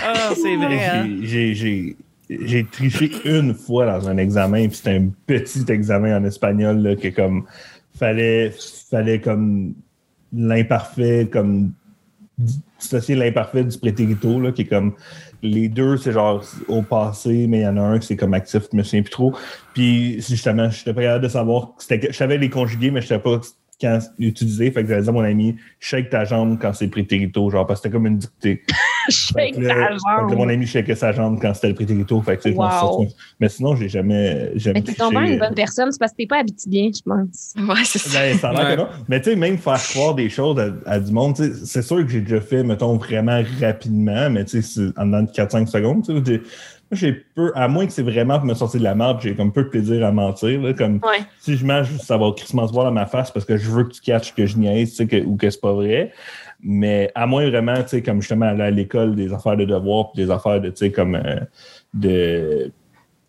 ah, 0.05 0.31
c'est 0.35 0.57
vrai, 0.57 0.85
hein? 0.87 1.07
J'ai 2.29 2.67
triché 2.71 3.11
une 3.25 3.55
fois 3.55 3.87
dans 3.87 4.09
un 4.09 4.17
examen, 4.17 4.69
puis 4.69 4.77
c'était 4.77 4.97
un 4.97 5.09
petit 5.27 5.65
examen 5.69 6.17
en 6.19 6.25
espagnol 6.25 6.79
là, 6.79 6.97
que 6.97 7.09
comme 7.09 7.45
fallait, 7.99 8.55
fallait 8.91 9.21
comme 9.21 9.75
l'imparfait, 10.33 11.29
comme 11.31 11.73
dissocier 12.81 13.15
l'imparfait 13.15 13.65
du 13.65 13.79
prétérito, 13.79 14.41
là, 14.41 14.53
qui 14.53 14.63
est 14.63 14.67
comme 14.67 14.95
les 15.43 15.69
deux, 15.69 15.97
c'est 15.97 16.13
genre 16.13 16.45
au 16.69 16.83
passé, 16.83 17.47
mais 17.49 17.61
il 17.61 17.63
y 17.63 17.67
en 17.67 17.77
a 17.77 17.81
un 17.81 17.99
qui 17.99 18.07
c'est 18.07 18.17
comme 18.17 18.35
actif, 18.35 18.65
je 18.71 18.77
me 18.77 18.83
souviens 18.83 19.03
plus 19.03 19.11
trop. 19.11 19.35
Puis 19.75 20.21
justement, 20.21 20.71
je 20.71 20.79
n'étais 20.79 20.95
pas 20.95 21.03
capable 21.03 21.25
de 21.25 21.29
savoir, 21.29 21.73
je 21.79 22.13
savais 22.13 22.39
les 22.39 22.51
conjuguer, 22.51 22.91
mais 22.91 23.01
je 23.01 23.07
savais 23.07 23.23
pas 23.23 23.41
quand 23.81 23.99
utiliser. 24.19 24.71
Fait 24.71 24.83
que 24.83 24.89
j'allais 24.89 25.03
dire 25.03 25.11
à 25.11 25.13
mon 25.13 25.21
ami, 25.23 25.57
shake 25.79 26.11
ta 26.11 26.25
jambe 26.25 26.59
quand 26.61 26.73
c'est 26.75 26.89
prétérito, 26.89 27.49
genre, 27.51 27.67
parce 27.67 27.81
que 27.81 27.85
c'était 27.89 27.93
comme 27.97 28.07
une 28.07 28.19
dictée. 28.19 28.63
Shake 29.09 29.57
là- 29.57 29.69
ta 29.75 29.75
fait 29.75 29.95
que 29.97 30.29
jambe. 30.29 30.35
mon 30.39 30.49
ami 30.49 30.67
shakait 30.67 30.95
sa 30.95 31.11
jambe 31.13 31.39
quand 31.41 31.55
c'était 31.55 31.69
le 31.69 31.75
prétérito. 31.75 32.21
Fait 32.23 32.37
que, 32.37 32.49
Wow. 32.51 33.07
Mais 33.41 33.49
sinon, 33.49 33.75
j'ai 33.77 33.89
jamais, 33.89 34.53
jamais 34.57 34.81
Mais 34.81 34.83
t'es 34.83 34.93
tombé 34.95 35.17
une 35.33 35.39
bonne 35.39 35.55
personne, 35.55 35.91
c'est 35.91 35.99
parce 35.99 36.13
que 36.13 36.19
t'es 36.19 36.27
pas 36.27 36.41
habitué, 36.41 36.91
je 36.95 37.03
pense. 37.03 37.55
Ouais, 37.57 37.83
c'est 37.85 37.99
ça. 37.99 38.21
Ben, 38.21 38.37
ça 38.39 38.51
a 38.51 38.53
l'air 38.53 38.65
Ouais. 38.65 38.77
que 38.77 38.81
non. 38.81 38.89
Mais 39.09 39.21
tu 39.21 39.31
sais, 39.31 39.37
même 39.37 39.57
faire 39.59 39.83
croire 39.83 40.15
des 40.15 40.29
choses 40.29 40.59
à, 40.61 40.69
à 40.91 41.01
du 41.01 41.11
monde, 41.13 41.35
tu 41.37 41.45
sais, 41.45 41.53
c'est 41.65 41.83
sûr 41.83 41.97
que 42.05 42.09
j'ai 42.09 42.21
déjà 42.21 42.41
fait, 42.43 42.63
mettons, 42.63 42.97
vraiment 42.99 43.43
rapidement, 43.61 44.29
mais 44.31 44.45
tu 44.45 44.63
sais, 44.63 44.63
c'est 44.93 44.99
en 44.99 45.07
dedans 45.07 45.23
de 45.23 45.31
4-5 45.31 45.67
secondes. 45.67 46.05
tu 46.05 46.13
sais, 46.35 46.43
j'ai- 46.93 47.07
Moi, 47.11 47.15
j'ai 47.19 47.25
peu, 47.35 47.53
à 47.55 47.69
moins 47.69 47.87
que 47.87 47.93
c'est 47.93 48.03
vraiment 48.03 48.39
pour 48.39 48.47
me 48.47 48.55
sortir 48.55 48.81
de 48.81 48.85
la 48.85 48.95
merde, 48.95 49.19
j'ai 49.23 49.35
comme 49.35 49.53
peu 49.53 49.65
de 49.65 49.69
plaisir 49.69 50.05
à 50.05 50.13
mentir. 50.13 50.61
Là, 50.61 50.73
comme 50.75 50.97
Ouais. 51.05 51.25
si 51.39 51.57
je 51.57 51.65
mens, 51.65 51.85
ça 52.03 52.17
va 52.17 52.33
crissement 52.37 52.67
se 52.67 52.73
voir 52.73 52.85
dans 52.87 52.93
ma 52.93 53.07
face 53.07 53.31
parce 53.31 53.45
que 53.47 53.57
je 53.57 53.71
veux 53.71 53.85
que 53.85 53.93
tu 53.93 54.01
catches 54.01 54.35
que 54.35 54.47
je 54.47 54.57
niaise 54.59 54.91
tu 54.91 54.97
sais, 54.97 55.07
que, 55.07 55.25
ou 55.25 55.37
que 55.37 55.49
c'est 55.51 55.61
pas 55.61 55.73
vrai. 55.73 56.13
Mais 56.63 57.11
à 57.15 57.27
moins 57.27 57.49
vraiment, 57.49 57.75
tu 57.83 57.89
sais, 57.89 58.03
comme 58.03 58.21
justement 58.21 58.47
aller 58.47 58.63
à 58.63 58.71
l'école, 58.71 59.15
des 59.15 59.33
affaires 59.33 59.57
de 59.57 59.65
devoirs, 59.65 60.13
puis 60.13 60.25
des 60.25 60.31
affaires 60.31 60.61
de, 60.61 60.69
tu 60.71 60.77
sais, 60.77 60.91
comme 60.93 61.15
euh, 61.15 61.41
de 61.95 62.73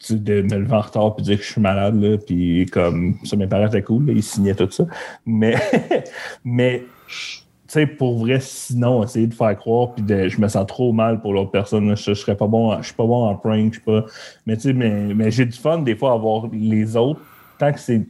de 0.09 0.41
me 0.41 0.57
lever 0.57 0.73
en 0.73 0.81
retard 0.81 1.15
puis 1.15 1.23
dire 1.23 1.37
que 1.37 1.43
je 1.43 1.51
suis 1.51 1.61
malade 1.61 2.01
là 2.01 2.17
puis 2.17 2.65
comme 2.71 3.13
ça 3.23 3.35
mes 3.35 3.45
parents 3.45 3.67
étaient 3.67 3.83
cool 3.83 4.07
là, 4.07 4.13
ils 4.13 4.23
signaient 4.23 4.55
tout 4.55 4.67
ça 4.71 4.87
mais 5.27 5.53
mais 6.43 6.85
tu 7.07 7.40
sais 7.71 7.87
pour 7.87 8.19
vrai 8.19 8.39
sinon 8.41 9.03
essayer 9.03 9.27
de 9.27 9.33
faire 9.33 9.55
croire 9.57 9.93
puis 9.93 10.03
de, 10.03 10.27
je 10.27 10.39
me 10.41 10.47
sens 10.47 10.65
trop 10.67 10.91
mal 10.93 11.21
pour 11.21 11.33
l'autre 11.33 11.51
personne 11.51 11.87
là. 11.89 11.95
je, 11.95 12.03
je 12.03 12.13
serais 12.13 12.35
pas 12.35 12.47
bon 12.47 12.77
je 12.81 12.87
suis 12.87 12.93
pas 12.95 13.05
bon 13.05 13.25
en 13.25 13.35
prank 13.35 13.67
je 13.73 13.79
suis 13.79 13.81
pas 13.81 14.05
mais 14.45 14.55
tu 14.55 14.63
sais 14.63 14.73
mais, 14.73 15.13
mais 15.13 15.31
j'ai 15.31 15.45
du 15.45 15.57
fun 15.57 15.79
des 15.79 15.95
fois 15.95 16.13
à 16.13 16.17
voir 16.17 16.47
les 16.51 16.95
autres 16.97 17.21
tant 17.59 17.71
que 17.71 17.79
c'est 17.79 18.01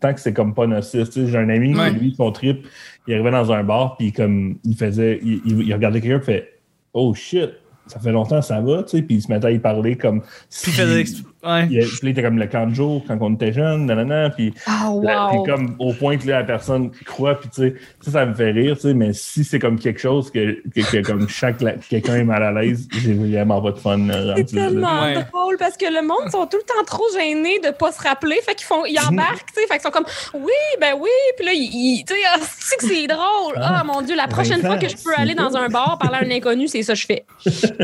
tant 0.00 0.14
que 0.14 0.20
c'est 0.20 0.32
comme 0.32 0.54
pas 0.54 0.66
nocif 0.66 1.10
tu 1.10 1.22
sais 1.22 1.26
j'ai 1.26 1.38
un 1.38 1.48
ami 1.48 1.74
Ouais. 1.74 1.90
qui 1.92 1.98
lui 1.98 2.14
son 2.14 2.30
trip 2.32 2.66
il 3.06 3.14
arrivait 3.14 3.30
dans 3.30 3.52
un 3.52 3.62
bar 3.64 3.96
puis 3.96 4.12
comme 4.12 4.56
il 4.64 4.76
faisait 4.76 5.20
il, 5.22 5.40
il- 5.44 5.62
il 5.66 5.74
regardait 5.74 6.00
quelqu'un 6.00 6.20
fait 6.24 6.48
oh 6.94 7.12
shit 7.14 7.50
ça 7.86 7.98
fait 7.98 8.12
longtemps 8.12 8.40
ça 8.42 8.60
va 8.60 8.82
tu 8.84 8.98
sais 8.98 9.02
puis 9.02 9.16
il 9.16 9.22
se 9.22 9.28
mettait 9.32 9.46
à 9.48 9.50
y 9.50 9.58
parler 9.58 9.96
comme 9.96 10.20
Puis 10.20 10.28
si- 10.50 10.70
il 10.70 10.72
faisait 10.74 11.02
exp- 11.02 11.22
ouais. 11.44 11.66
il, 11.70 11.80
puis 11.86 11.98
il 12.02 12.08
était 12.10 12.22
comme 12.22 12.38
le 12.38 12.46
canjo 12.46 13.02
quand 13.06 13.18
on 13.20 13.34
était 13.34 13.52
jeune, 13.52 13.86
nanana, 13.86 14.30
puis, 14.30 14.52
Oh, 14.86 15.00
là, 15.02 15.26
wow. 15.32 15.42
puis 15.42 15.52
comme 15.52 15.74
au 15.78 15.92
point 15.92 16.16
que 16.16 16.26
là, 16.28 16.40
la 16.40 16.44
personne 16.44 16.90
croit, 17.06 17.40
puis 17.40 17.48
tu 17.48 17.62
sais, 17.62 17.74
ça, 18.00 18.10
ça 18.12 18.26
me 18.26 18.34
fait 18.34 18.50
rire, 18.52 18.76
tu 18.76 18.82
sais, 18.82 18.94
mais 18.94 19.12
si 19.12 19.42
c'est 19.44 19.58
comme 19.58 19.78
quelque 19.78 20.00
chose 20.00 20.30
que, 20.30 20.62
que, 20.74 20.80
que 20.90 21.02
comme 21.06 21.28
chaque 21.28 21.58
quelqu'un 21.88 22.16
est 22.16 22.24
mal 22.24 22.42
à 22.42 22.52
l'aise, 22.52 22.86
j'ai 22.92 23.14
vraiment 23.14 23.60
pas 23.62 23.72
de 23.72 23.78
fun. 23.78 24.08
euh, 24.10 24.34
C'est 24.36 24.52
là. 24.52 24.66
tellement 24.68 25.02
Ouais. 25.02 25.14
drôle 25.32 25.56
parce 25.58 25.76
que 25.76 25.86
le 25.86 26.06
monde 26.06 26.30
sont 26.30 26.46
tout 26.46 26.58
le 26.58 26.62
temps 26.64 26.84
trop 26.86 27.04
gênés 27.18 27.58
de 27.60 27.70
pas 27.70 27.90
se 27.92 28.00
rappeler. 28.02 28.36
Fait 28.44 28.54
qu'ils 28.54 28.66
font, 28.66 28.84
ils 28.86 28.98
embarquent, 29.00 29.46
tu 29.54 29.60
sais. 29.62 29.66
Fait 29.66 29.74
qu'ils 29.74 29.82
sont 29.82 29.90
comme, 29.90 30.06
oui, 30.34 30.52
ben 30.80 30.94
oui. 31.00 31.08
Puis 31.36 31.46
là, 31.46 31.52
ils, 31.54 32.04
tu 32.06 32.14
sais, 32.14 32.20
ah, 32.34 32.38
c'est 32.58 32.76
que 32.76 32.84
c'est 32.86 33.06
drôle. 33.06 33.54
Ah, 33.56 33.82
mon 33.84 34.02
Dieu, 34.02 34.14
la 34.16 34.28
prochaine 34.28 34.60
fois 34.60 34.76
que 34.78 34.88
je 34.88 34.96
peux 34.96 35.14
aller 35.16 35.34
dans 35.34 35.56
un 35.56 35.68
bar 35.68 35.98
parler 35.98 36.18
à 36.18 36.24
un 36.26 36.30
inconnu, 36.36 36.68
c'est 36.68 36.82
ça 36.82 36.92
que 36.94 36.98
je 37.00 37.06
fais. 37.06 37.24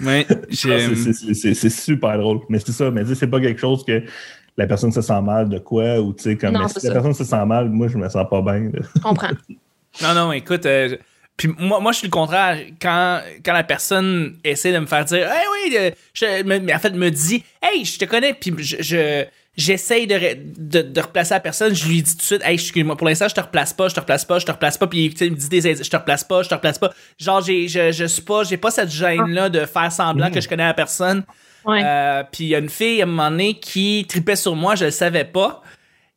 Ouais, 0.00 0.26
Ah, 0.30 0.34
c'est- 0.50 1.68
super 1.68 2.18
drôle. 2.18 2.40
Mais 2.48 2.58
c'est 2.58 2.72
ça, 2.72 2.90
mais 2.90 3.04
c'est 3.14 3.26
pas 3.26 3.40
quelque 3.40 3.60
chose 3.60 3.84
que 3.84 4.02
la 4.56 4.66
personne 4.66 4.90
se 4.92 5.00
sent 5.02 5.20
mal 5.22 5.48
de 5.48 5.58
quoi 5.58 6.00
ou 6.00 6.12
tu 6.14 6.22
sais, 6.24 6.36
comme 6.36 6.52
Non, 6.54 6.66
si 6.68 6.74
la 6.74 6.80
ça. 6.80 6.92
personne 6.92 7.14
se 7.14 7.24
sent 7.24 7.44
mal, 7.46 7.68
moi 7.68 7.88
je 7.88 7.98
me 7.98 8.08
sens 8.08 8.26
pas 8.28 8.40
bien. 8.42 8.70
Je 8.96 9.00
comprends. 9.00 9.28
Non, 10.02 10.14
non, 10.14 10.32
écoute, 10.32 10.64
euh, 10.66 10.96
puis 11.36 11.48
moi, 11.58 11.80
moi, 11.80 11.92
je 11.92 11.98
suis 11.98 12.06
le 12.06 12.12
contraire. 12.12 12.58
Quand, 12.80 13.20
quand 13.44 13.52
la 13.52 13.64
personne 13.64 14.38
essaie 14.44 14.72
de 14.72 14.78
me 14.78 14.86
faire 14.86 15.04
dire, 15.04 15.26
hey, 15.30 15.46
oui, 15.52 15.76
euh, 15.78 15.90
je, 16.14 16.42
mais 16.42 16.74
en 16.74 16.78
fait, 16.78 16.90
me 16.90 17.10
dit, 17.10 17.42
hey, 17.62 17.84
je 17.84 17.98
te 17.98 18.04
connais, 18.04 18.34
puis 18.34 18.52
je, 18.58 18.76
je- 18.80 19.24
j'essaye 19.56 20.06
de, 20.06 20.18
de, 20.56 20.82
de 20.82 21.00
replacer 21.00 21.34
la 21.34 21.40
personne, 21.40 21.74
je 21.74 21.86
lui 21.86 22.02
dis 22.02 22.12
tout 22.12 22.18
de 22.18 22.22
suite, 22.22 22.42
hey, 22.44 22.54
excuse-moi, 22.54 22.96
pour 22.96 23.06
l'instant, 23.06 23.28
je 23.28 23.34
te 23.34 23.40
replace 23.40 23.72
pas, 23.74 23.88
je 23.88 23.94
te 23.94 24.00
replace 24.00 24.24
pas, 24.24 24.38
je 24.38 24.46
te 24.46 24.52
replace 24.52 24.78
pas, 24.78 24.86
puis 24.86 25.06
il 25.20 25.30
me 25.32 25.36
dit 25.36 25.48
des 25.48 25.60
je 25.82 25.90
te 25.90 25.96
replace 25.96 26.24
pas, 26.24 26.42
je 26.42 26.48
te 26.48 26.54
replace 26.54 26.78
pas. 26.78 26.92
Genre, 27.18 27.42
j'ai, 27.42 27.68
je, 27.68 27.92
je 27.92 28.04
suis 28.04 28.22
pas, 28.22 28.44
j'ai 28.44 28.56
pas 28.56 28.70
cette 28.70 28.90
gêne-là 28.90 29.48
de 29.48 29.66
faire 29.66 29.90
semblant 29.92 30.30
que 30.30 30.40
je 30.40 30.48
connais 30.48 30.64
la 30.64 30.74
personne. 30.74 31.24
Ouais. 31.64 31.80
Euh, 31.84 32.24
puis 32.30 32.44
il 32.44 32.48
y 32.48 32.54
a 32.54 32.58
une 32.58 32.68
fille 32.70 33.00
à 33.00 33.04
un 33.04 33.06
moment 33.06 33.30
donné 33.30 33.54
qui 33.58 34.04
tripait 34.08 34.36
sur 34.36 34.56
moi, 34.56 34.74
je 34.74 34.86
le 34.86 34.90
savais 34.90 35.24
pas, 35.24 35.62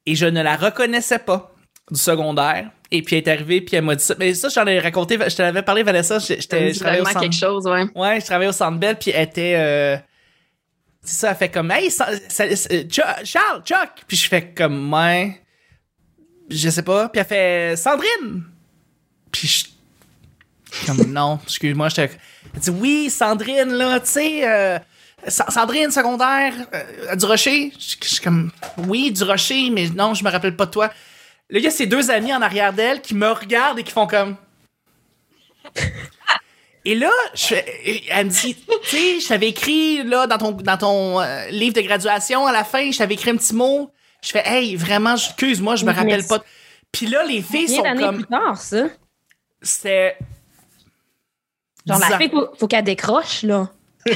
et 0.06 0.16
je 0.16 0.26
ne 0.26 0.42
la 0.42 0.56
reconnaissais 0.56 1.20
pas 1.20 1.54
du 1.92 2.00
secondaire. 2.00 2.70
Et 2.98 3.02
puis 3.02 3.16
elle 3.16 3.24
est 3.24 3.32
arrivée, 3.32 3.62
puis 3.62 3.76
elle 3.76 3.84
m'a 3.84 3.96
dit 3.96 4.04
ça. 4.04 4.16
Mais 4.20 4.34
ça, 4.34 4.50
j'en 4.50 4.66
ai 4.68 4.80
raconté, 4.80 5.18
je 5.28 5.36
te 5.36 5.42
l'avais 5.42 5.62
parlé, 5.62 5.84
Vanessa. 5.84 6.20
Je 6.20 6.34
travaillais 6.48 7.02
au 7.02 7.06
centre. 7.06 7.20
quelque 7.22 7.36
chose, 7.36 7.66
ouais. 7.68 7.86
Ouais, 7.96 8.20
je 8.20 8.26
travaillais 8.26 8.50
au 8.50 8.54
Centre 8.54 8.78
Bell, 8.78 8.98
puis 9.00 9.12
elle 9.12 9.28
était. 9.28 9.56
euh, 9.58 9.98
C'est 11.04 11.20
ça, 11.20 11.30
elle 11.32 11.36
fait 11.38 11.50
comme, 11.50 11.70
hey, 11.72 11.92
ça- 11.92 12.10
ça- 12.30 12.56
ça- 12.56 12.70
Chuck- 12.90 13.24
Charles, 13.26 13.62
Chuck! 13.64 13.90
Puis 14.08 14.18
je 14.18 14.28
fais 14.28 14.52
comme, 14.54 14.92
ouais. 14.94 15.40
Je 16.50 16.70
sais 16.70 16.82
pas. 16.84 17.10
Puis 17.10 17.20
elle 17.20 17.26
fait, 17.28 17.76
Sandrine! 17.78 18.44
Puis 19.32 19.48
je. 19.48 20.86
Comme, 20.88 21.04
non, 21.12 21.40
excuse-moi, 21.44 21.90
j'étais. 21.90 22.12
Elle 22.56 22.60
dit, 22.60 22.70
oui, 22.72 23.10
Sandrine, 23.10 23.72
là, 23.74 24.00
tu 24.00 24.08
sais. 24.12 24.48
euh, 24.50 24.80
Sa- 25.28 25.50
Sandrine, 25.50 25.90
secondaire, 25.92 26.54
euh, 26.74 27.16
du 27.16 27.26
Rocher. 27.26 27.72
Je 27.80 27.96
je 28.04 28.10
suis 28.16 28.24
comme, 28.24 28.52
oui, 28.88 29.12
du 29.12 29.24
Rocher, 29.24 29.70
mais 29.72 29.90
non, 29.90 30.14
je 30.14 30.24
me 30.24 30.30
rappelle 30.30 30.56
pas 30.56 30.66
de 30.68 30.72
toi. 30.72 30.92
Là, 31.50 31.60
il 31.60 31.64
y 31.64 31.68
a 31.68 31.72
ces 31.72 31.86
deux 31.86 32.10
amis 32.10 32.34
en 32.34 32.42
arrière 32.42 32.74
d'elle 32.74 33.02
qui 33.02 33.14
me 33.14 33.32
regardent 33.32 33.80
et 33.80 33.84
qui 33.84 33.92
font 33.92 34.08
comme. 34.08 34.36
Et 36.88 36.94
là, 36.94 37.10
je 37.34 37.56
elle 38.12 38.28
me 38.28 38.30
dit, 38.30 38.56
tu 38.56 38.90
sais, 38.90 39.20
je 39.20 39.28
t'avais 39.28 39.50
écrit 39.50 40.04
là 40.04 40.28
dans 40.28 40.38
ton 40.38 40.52
dans 40.52 40.78
ton 40.78 41.20
euh, 41.20 41.48
livre 41.50 41.74
de 41.74 41.82
graduation 41.82 42.46
à 42.46 42.52
la 42.52 42.64
fin, 42.64 42.92
je 42.92 42.98
t'avais 43.00 43.16
écrit 43.16 43.32
un 43.32 43.38
petit 43.38 43.56
mot. 43.56 43.92
Je 44.22 44.30
fais, 44.30 44.44
hey, 44.46 44.76
vraiment, 44.76 45.16
excuse-moi, 45.16 45.78
je 45.78 45.86
me 45.86 45.92
rappelle 45.92 46.08
Merci. 46.08 46.28
pas. 46.28 46.44
Puis 46.92 47.08
là, 47.08 47.24
les 47.26 47.42
filles 47.42 47.70
sont 47.70 47.82
comme, 47.82 48.18
plus 48.18 48.26
tard, 48.26 48.58
ça? 48.58 48.86
c'était 49.62 50.18
Genre, 51.88 52.00
10 52.00 52.10
la 52.10 52.18
fille, 52.18 52.30
faut, 52.30 52.48
faut 52.58 52.68
qu'elle 52.68 52.84
décroche, 52.84 53.44
là. 53.44 53.70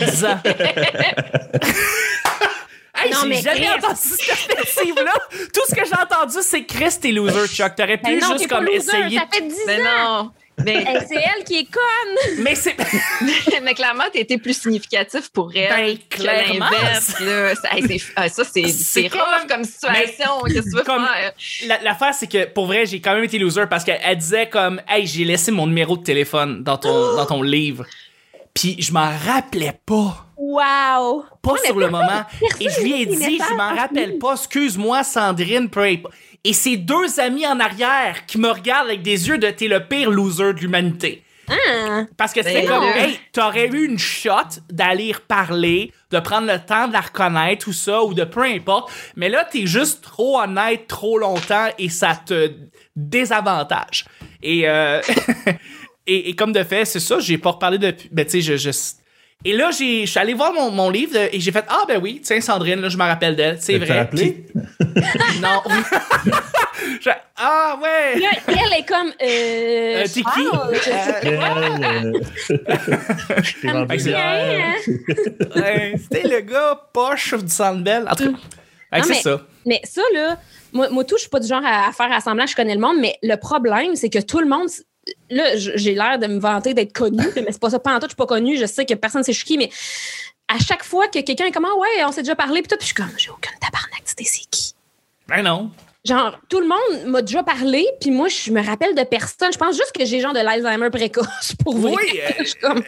10 3.03 3.05
ans. 3.05 3.05
Hey, 3.05 3.11
Non, 3.11 3.17
j'ai 3.23 3.27
mais 3.29 3.41
jamais 3.41 3.59
Chris. 3.61 3.69
entendu 3.77 3.99
cette 4.01 4.27
perspective-là. 4.47 5.13
Tout 5.53 5.61
ce 5.69 5.75
que 5.75 5.85
j'ai 5.85 5.93
entendu, 6.01 6.37
c'est 6.41 6.65
Chris, 6.65 6.99
t'es 7.01 7.11
loser, 7.11 7.47
Chuck. 7.47 7.75
T'aurais 7.75 7.97
pu 7.97 8.03
Ben 8.03 8.19
non, 8.19 8.33
juste 8.33 8.47
comme 8.47 8.65
loser, 8.65 8.77
essayer. 8.77 9.17
ça 9.19 9.25
fait 9.31 9.41
10 9.41 9.55
Mais 9.67 9.79
ans. 9.81 10.23
non. 10.23 10.31
Mais, 10.65 10.73
Hey, 10.75 10.97
c'est 11.07 11.15
elle 11.15 11.45
qui 11.45 11.59
est 11.59 11.71
conne. 11.71 12.43
Mais 12.43 12.53
c'est. 12.53 12.75
mais 13.63 13.73
clairement, 13.73 14.03
t'as 14.11 14.19
été 14.19 14.37
plus 14.37 14.59
significatif 14.59 15.29
pour 15.31 15.51
elle 15.55 15.69
Ben, 15.69 15.97
que 16.09 16.17
clairement. 16.17 16.65
l'inverse. 16.69 17.17
là. 17.21 17.55
Ça, 17.55 17.69
hey, 17.77 17.83
c'est- 17.87 18.11
ah, 18.17 18.27
ça, 18.27 18.43
c'est 18.43 18.63
C'est 18.67 18.71
c'est 19.03 19.09
comme- 19.09 19.21
rough 19.21 19.47
comme 19.47 19.63
situation. 19.63 20.41
Qu'est-ce 20.45 20.57
que 20.59 20.63
tu 20.69 20.75
veux 20.75 20.83
comme- 20.83 21.05
faire? 21.07 21.31
La- 21.67 21.81
L'affaire, 21.81 22.13
c'est 22.13 22.27
que 22.27 22.43
pour 22.43 22.65
vrai, 22.65 22.85
j'ai 22.85 22.99
quand 22.99 23.15
même 23.15 23.23
été 23.23 23.37
loser 23.37 23.63
parce 23.69 23.85
qu'elle 23.85 24.01
elle 24.03 24.17
disait 24.17 24.49
comme, 24.49 24.81
hey, 24.89 25.07
j'ai 25.07 25.23
laissé 25.23 25.51
mon 25.51 25.65
numéro 25.65 25.95
de 25.95 26.03
téléphone 26.03 26.61
dans 26.61 26.77
ton, 26.77 27.15
dans 27.15 27.25
ton 27.25 27.41
livre. 27.41 27.85
Puis 28.59 28.75
je 28.77 28.91
m'en 28.91 29.09
rappelais 29.25 29.79
pas. 29.85 30.25
Wow. 30.35 31.23
Pas 31.41 31.51
Ouais, 31.53 31.59
sur 31.65 31.79
le 31.79 31.89
moment. 31.89 32.23
Et 32.59 32.69
je 32.69 32.81
lui 32.81 33.01
ai 33.01 33.05
dit, 33.05 33.39
je 33.49 33.53
m'en 33.55 33.73
rappelle 33.73 34.17
pas, 34.17 34.33
excuse-moi, 34.33 35.03
Sandrine, 35.05 35.69
peu 35.69 35.83
importe. 35.83 36.13
Et 36.43 36.51
ces 36.51 36.75
deux 36.75 37.21
amis 37.21 37.47
en 37.47 37.57
arrière 37.61 38.25
qui 38.25 38.37
me 38.37 38.49
regardent 38.49 38.87
avec 38.87 39.01
des 39.01 39.29
yeux 39.29 39.37
de 39.37 39.49
t'es 39.49 39.67
le 39.69 39.85
pire 39.85 40.11
loser 40.11 40.53
de 40.53 40.59
l'humanité. 40.59 41.23
Hein? 41.47 42.07
Parce 42.17 42.33
que 42.33 42.43
c'était 42.43 42.61
Ben 42.61 42.67
comme, 42.67 42.83
non. 42.83 42.93
hey, 42.93 43.17
t'aurais 43.31 43.67
eu 43.67 43.85
une 43.85 43.97
shot 43.97 44.59
d'aller 44.69 45.13
reparler, 45.13 45.91
de 46.11 46.19
prendre 46.19 46.47
le 46.51 46.59
temps 46.59 46.87
de 46.87 46.93
la 46.93 47.01
reconnaître, 47.01 47.63
tout 47.65 47.73
ça, 47.73 48.03
ou 48.03 48.13
de 48.13 48.23
peu 48.25 48.43
importe. 48.43 48.91
Mais 49.15 49.29
là, 49.29 49.45
t'es 49.49 49.65
juste 49.65 50.03
trop 50.03 50.39
honnête 50.39 50.87
trop 50.87 51.17
longtemps 51.17 51.67
et 51.77 51.89
ça 51.89 52.19
te 52.25 52.51
désavantage. 52.95 54.05
Et, 54.41 54.69
euh, 54.69 55.01
et, 56.13 56.29
et 56.29 56.35
comme 56.35 56.51
de 56.51 56.63
fait, 56.63 56.85
c'est 56.85 56.99
ça, 56.99 57.19
j'ai 57.19 57.37
pas 57.37 57.51
reparlé 57.51 57.77
depuis. 57.77 58.09
Ben, 58.11 58.25
tu 58.25 58.31
sais, 58.31 58.41
je, 58.41 58.57
je- 58.57 58.69
Et 59.45 59.53
là, 59.53 59.69
j'ai- 59.71 60.05
je 60.05 60.09
suis 60.11 60.19
allé 60.19 60.33
voir 60.33 60.51
mon, 60.53 60.69
mon 60.71 60.89
livre 60.89 61.15
et 61.31 61.39
j'ai 61.39 61.51
fait 61.51 61.63
Ah, 61.69 61.83
ben 61.87 61.99
oui, 62.01 62.21
tiens, 62.23 62.41
Sandrine, 62.41 62.81
là, 62.81 62.89
je 62.89 62.97
me 62.97 63.03
rappelle 63.03 63.35
d'elle, 63.35 63.57
c'est 63.61 63.77
vrai. 63.77 64.09
Puis- 64.13 64.43
non. 65.41 65.61
Je- 67.01 67.09
ah, 67.37 67.77
ouais. 67.81 68.19
Là, 68.19 68.29
elle 68.47 68.73
est 68.79 68.85
comme. 68.87 69.11
Euh, 69.21 70.03
Euh, 70.03 70.05
t'es 70.05 70.21
qui? 70.21 71.27
Euh, 71.27 71.39
hein? 71.41 72.11
Ouais, 75.55 75.93
c'était 76.01 76.27
le 76.27 76.41
gars 76.41 76.79
poche 76.93 77.33
du 77.35 77.49
Sandbell. 77.49 78.07
En 78.09 78.15
tout 78.15 78.31
cas, 78.31 78.37
c'est 79.03 79.09
mais- 79.09 79.21
ça. 79.21 79.41
Mais 79.65 79.81
ça, 79.83 80.01
là, 80.13 80.37
moi, 80.73 80.89
moi 80.89 81.03
tout, 81.03 81.15
je 81.17 81.21
suis 81.21 81.29
pas 81.29 81.39
du 81.39 81.47
genre 81.47 81.61
à, 81.63 81.89
à 81.89 81.91
faire 81.91 82.11
assemblant, 82.11 82.45
je 82.47 82.55
connais 82.55 82.73
le 82.75 82.81
monde, 82.81 82.97
mais 82.99 83.15
le 83.21 83.35
problème, 83.35 83.95
c'est 83.95 84.09
que 84.09 84.19
tout 84.19 84.39
le 84.39 84.47
monde. 84.47 84.67
Là, 85.29 85.55
j'ai 85.55 85.93
l'air 85.93 86.19
de 86.19 86.27
me 86.27 86.39
vanter 86.39 86.73
d'être 86.73 86.93
connue, 86.93 87.27
mais 87.35 87.51
c'est 87.51 87.59
pas 87.59 87.69
ça. 87.69 87.79
Pas 87.79 87.95
en 87.95 87.99
tout, 87.99 88.05
je 88.05 88.09
suis 88.09 88.15
pas 88.15 88.25
connue. 88.25 88.57
Je 88.57 88.65
sais 88.65 88.85
que 88.85 88.93
personne 88.93 89.23
sait 89.23 89.33
je 89.33 89.37
suis 89.37 89.47
qui, 89.47 89.57
mais 89.57 89.69
à 90.47 90.57
chaque 90.59 90.83
fois 90.83 91.07
que 91.07 91.19
quelqu'un 91.19 91.45
est 91.45 91.51
comme, 91.51 91.65
Ah 91.65 91.77
ouais, 91.77 92.05
on 92.05 92.11
s'est 92.11 92.21
déjà 92.23 92.35
parlé, 92.35 92.61
puis 92.61 92.69
tout, 92.69 92.77
puis 92.77 92.87
je 92.87 92.93
suis 92.93 92.95
comme, 92.95 93.11
j'ai 93.17 93.29
aucune 93.29 93.57
tabarnak, 93.59 94.03
tu 94.05 94.23
sais, 94.23 94.31
c'est 94.31 94.49
qui? 94.49 94.73
Ben 95.27 95.43
non. 95.43 95.71
Genre, 96.05 96.39
tout 96.49 96.59
le 96.61 96.67
monde 96.67 97.05
m'a 97.07 97.21
déjà 97.21 97.43
parlé, 97.43 97.85
puis 97.99 98.09
moi, 98.09 98.29
je 98.29 98.51
me 98.51 98.65
rappelle 98.65 98.95
de 98.95 99.03
personne. 99.03 99.51
Je 99.51 99.57
pense 99.57 99.75
juste 99.75 99.91
que 99.91 100.05
j'ai 100.05 100.21
genre 100.21 100.33
de 100.33 100.39
l'Alzheimer 100.39 100.89
précoce 100.89 101.53
pour 101.63 101.77
vrai. 101.77 101.93
Oui, 101.93 102.19
euh, 102.19 102.31
Je 102.39 102.45
suis 102.45 102.59
comme, 102.59 102.81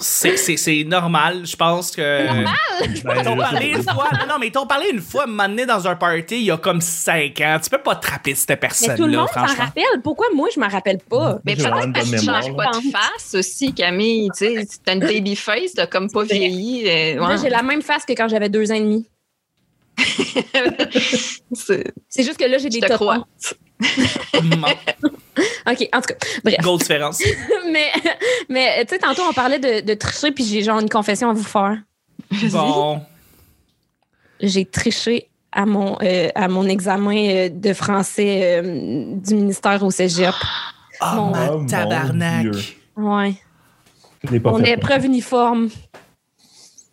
c'est, 0.00 0.36
c'est, 0.36 0.56
c'est 0.56 0.84
normal, 0.84 1.46
je 1.46 1.56
pense 1.56 1.90
que. 1.90 2.26
normal? 2.26 2.54
Ben, 2.80 3.14
Ils 3.18 3.24
t'ont 3.24 3.36
parlé 3.36 3.66
une 3.70 3.82
fois. 3.82 4.08
Non, 4.12 4.26
non, 4.28 4.34
mais 4.38 4.46
ils 4.48 4.52
t'ont 4.52 4.66
parlé 4.66 4.90
une 4.92 5.00
fois, 5.00 5.26
m'amener 5.26 5.66
dans 5.66 5.86
un 5.88 5.96
party 5.96 6.36
il 6.36 6.42
y 6.44 6.50
a 6.50 6.56
comme 6.56 6.80
5 6.80 7.40
ans. 7.40 7.58
Tu 7.62 7.70
peux 7.70 7.78
pas 7.82 7.96
te 7.96 8.10
rappeler 8.10 8.32
de 8.34 8.38
cette 8.38 8.48
Mais 8.50 8.56
tout 8.56 8.62
le 8.62 8.68
personne-là, 8.68 9.18
monde 9.18 9.28
s'en 9.28 9.32
franchement. 9.44 9.64
rappelle. 9.64 10.00
Pourquoi 10.02 10.26
moi, 10.34 10.48
je 10.54 10.60
m'en 10.60 10.68
rappelle 10.68 10.98
pas? 10.98 11.38
Mais 11.44 11.56
peut-être 11.56 11.70
parce 11.92 12.10
que 12.10 12.18
tu 12.18 12.24
changes 12.24 12.56
pas 12.56 12.70
de 12.70 12.90
face 12.92 13.34
aussi, 13.34 13.72
Camille. 13.74 14.30
Tu 14.36 14.46
sais, 14.46 14.68
t'as 14.84 14.94
une 14.94 15.00
baby 15.00 15.34
face, 15.36 15.72
t'as 15.74 15.86
comme 15.86 16.10
pas 16.10 16.22
vieilli. 16.24 16.84
euh, 16.88 17.18
Moi, 17.18 17.36
j'ai 17.36 17.48
la 17.50 17.62
même 17.62 17.82
face 17.82 18.04
que 18.04 18.12
quand 18.12 18.28
j'avais 18.28 18.48
deux 18.48 18.70
ans 18.70 18.74
et 18.76 18.80
demi. 18.80 19.06
C'est- 21.52 21.92
juste 22.18 22.36
que 22.38 22.44
là, 22.44 22.58
j'ai 22.58 22.68
des. 22.68 22.80
Bon, 22.80 23.24
OK, 25.70 25.88
en 25.92 26.00
tout 26.00 26.06
cas, 26.08 26.14
bref. 26.44 26.56
Grosse 26.60 26.80
différence. 26.80 27.22
mais, 27.72 27.86
mais 28.48 28.84
tu 28.84 28.94
sais, 28.94 28.98
tantôt, 28.98 29.22
on 29.28 29.32
parlait 29.32 29.58
de, 29.58 29.80
de 29.86 29.94
tricher, 29.94 30.30
puis 30.32 30.44
j'ai 30.44 30.62
genre 30.62 30.80
une 30.80 30.88
confession 30.88 31.30
à 31.30 31.32
vous 31.32 31.42
faire. 31.44 31.78
Bon. 32.52 33.00
J'ai 34.40 34.64
triché 34.64 35.28
à 35.52 35.66
mon, 35.66 35.96
euh, 36.02 36.28
à 36.34 36.48
mon 36.48 36.64
examen 36.68 37.16
euh, 37.16 37.48
de 37.48 37.72
français 37.72 38.60
euh, 38.62 39.14
du 39.16 39.34
ministère 39.34 39.82
au 39.82 39.90
cégep. 39.90 40.34
Oh, 41.00 41.06
Mon- 41.14 41.30
ma 41.30 41.52
Oh, 41.52 41.58
mon 41.60 41.66
tabarnak. 41.66 42.50
Dieu. 42.50 42.60
Ouais. 42.96 43.34
Mon 44.42 44.64
épreuve 44.64 45.04
uniforme 45.04 45.68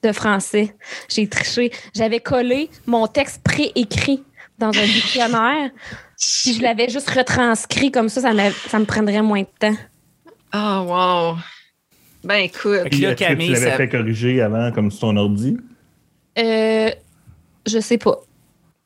de 0.03 0.11
français. 0.11 0.75
J'ai 1.09 1.27
triché. 1.27 1.71
J'avais 1.95 2.19
collé 2.19 2.69
mon 2.85 3.07
texte 3.07 3.41
préécrit 3.43 4.23
dans 4.59 4.67
un 4.67 4.85
dictionnaire, 4.85 5.71
puis 6.19 6.53
je 6.53 6.61
l'avais 6.61 6.89
juste 6.89 7.09
retranscrit 7.09 7.91
comme 7.91 8.09
ça, 8.09 8.21
ça, 8.21 8.33
m'a- 8.33 8.51
ça 8.51 8.79
me 8.79 8.85
prendrait 8.85 9.21
moins 9.21 9.41
de 9.41 9.47
temps. 9.59 9.75
Ah, 10.51 10.81
wow. 10.81 11.37
Ben, 12.23 12.37
écoute. 12.37 12.83
Fait 12.83 12.89
que 12.89 12.95
là, 13.01 13.15
Camille, 13.15 13.47
tu 13.47 13.53
l'avais 13.53 13.71
ça- 13.71 13.77
fait 13.77 13.89
corriger 13.89 14.41
avant 14.41 14.71
comme 14.71 14.89
sur 14.91 15.01
ton 15.01 15.17
ordi? 15.17 15.57
Euh, 16.37 16.89
je 17.67 17.79
sais 17.79 17.97
pas. 17.97 18.19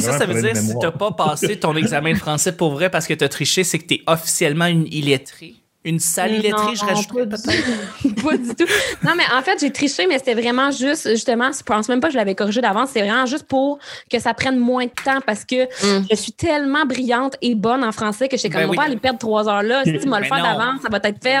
Ça, 0.00 0.18
ça 0.18 0.26
veut 0.26 0.40
dire 0.42 0.56
si 0.56 0.76
t'as 0.80 0.90
pas 0.90 1.12
passé 1.12 1.56
ton 1.58 1.76
examen 1.76 2.12
de 2.12 2.18
français 2.18 2.56
pour 2.56 2.72
vrai 2.72 2.90
parce 2.90 3.06
que 3.06 3.14
t'as 3.14 3.28
triché, 3.28 3.62
c'est 3.62 3.78
que 3.78 3.86
t'es 3.86 4.00
officiellement 4.08 4.66
une 4.66 4.86
illettrée. 4.92 5.54
Une 5.84 5.98
sale 5.98 6.32
illettrée, 6.34 6.76
je 6.76 6.82
Non, 6.82 6.86
rajouterais 6.94 7.28
pas 7.28 7.36
pas 8.22 8.36
du 8.36 8.54
tout. 8.54 8.64
Non, 9.02 9.12
mais 9.16 9.24
en 9.36 9.42
fait, 9.42 9.58
j'ai 9.60 9.72
triché, 9.72 10.06
mais 10.06 10.18
c'était 10.18 10.34
vraiment 10.34 10.70
juste, 10.70 11.08
justement, 11.10 11.50
je 11.50 11.62
pense 11.64 11.88
même 11.88 11.98
pas 12.00 12.06
que 12.06 12.12
je 12.12 12.18
l'avais 12.18 12.36
corrigé 12.36 12.60
d'avance, 12.60 12.90
c'était 12.90 13.06
vraiment 13.08 13.26
juste 13.26 13.44
pour 13.48 13.78
que 14.10 14.20
ça 14.20 14.32
prenne 14.32 14.58
moins 14.58 14.84
de 14.84 14.92
temps 15.04 15.20
parce 15.26 15.44
que 15.44 15.64
Mm. 15.64 16.06
je 16.10 16.16
suis 16.16 16.32
tellement 16.32 16.84
brillante 16.86 17.36
et 17.42 17.54
bonne 17.56 17.82
en 17.82 17.90
français 17.92 18.28
que 18.28 18.36
j'étais 18.36 18.50
comme, 18.50 18.60
Ben 18.62 18.68
on 18.68 18.70
oui. 18.70 18.76
va 18.76 18.82
aller 18.84 18.96
perdre 18.96 19.18
trois 19.18 19.48
heures 19.48 19.62
là. 19.64 19.82
Si 19.84 19.98
tu 19.98 20.08
m'as 20.08 20.20
le 20.20 20.28
Ben 20.28 20.36
faire 20.36 20.44
d'avance, 20.44 20.82
ça 20.82 20.88
va 20.88 20.98
être 21.02 21.22
fait. 21.22 21.40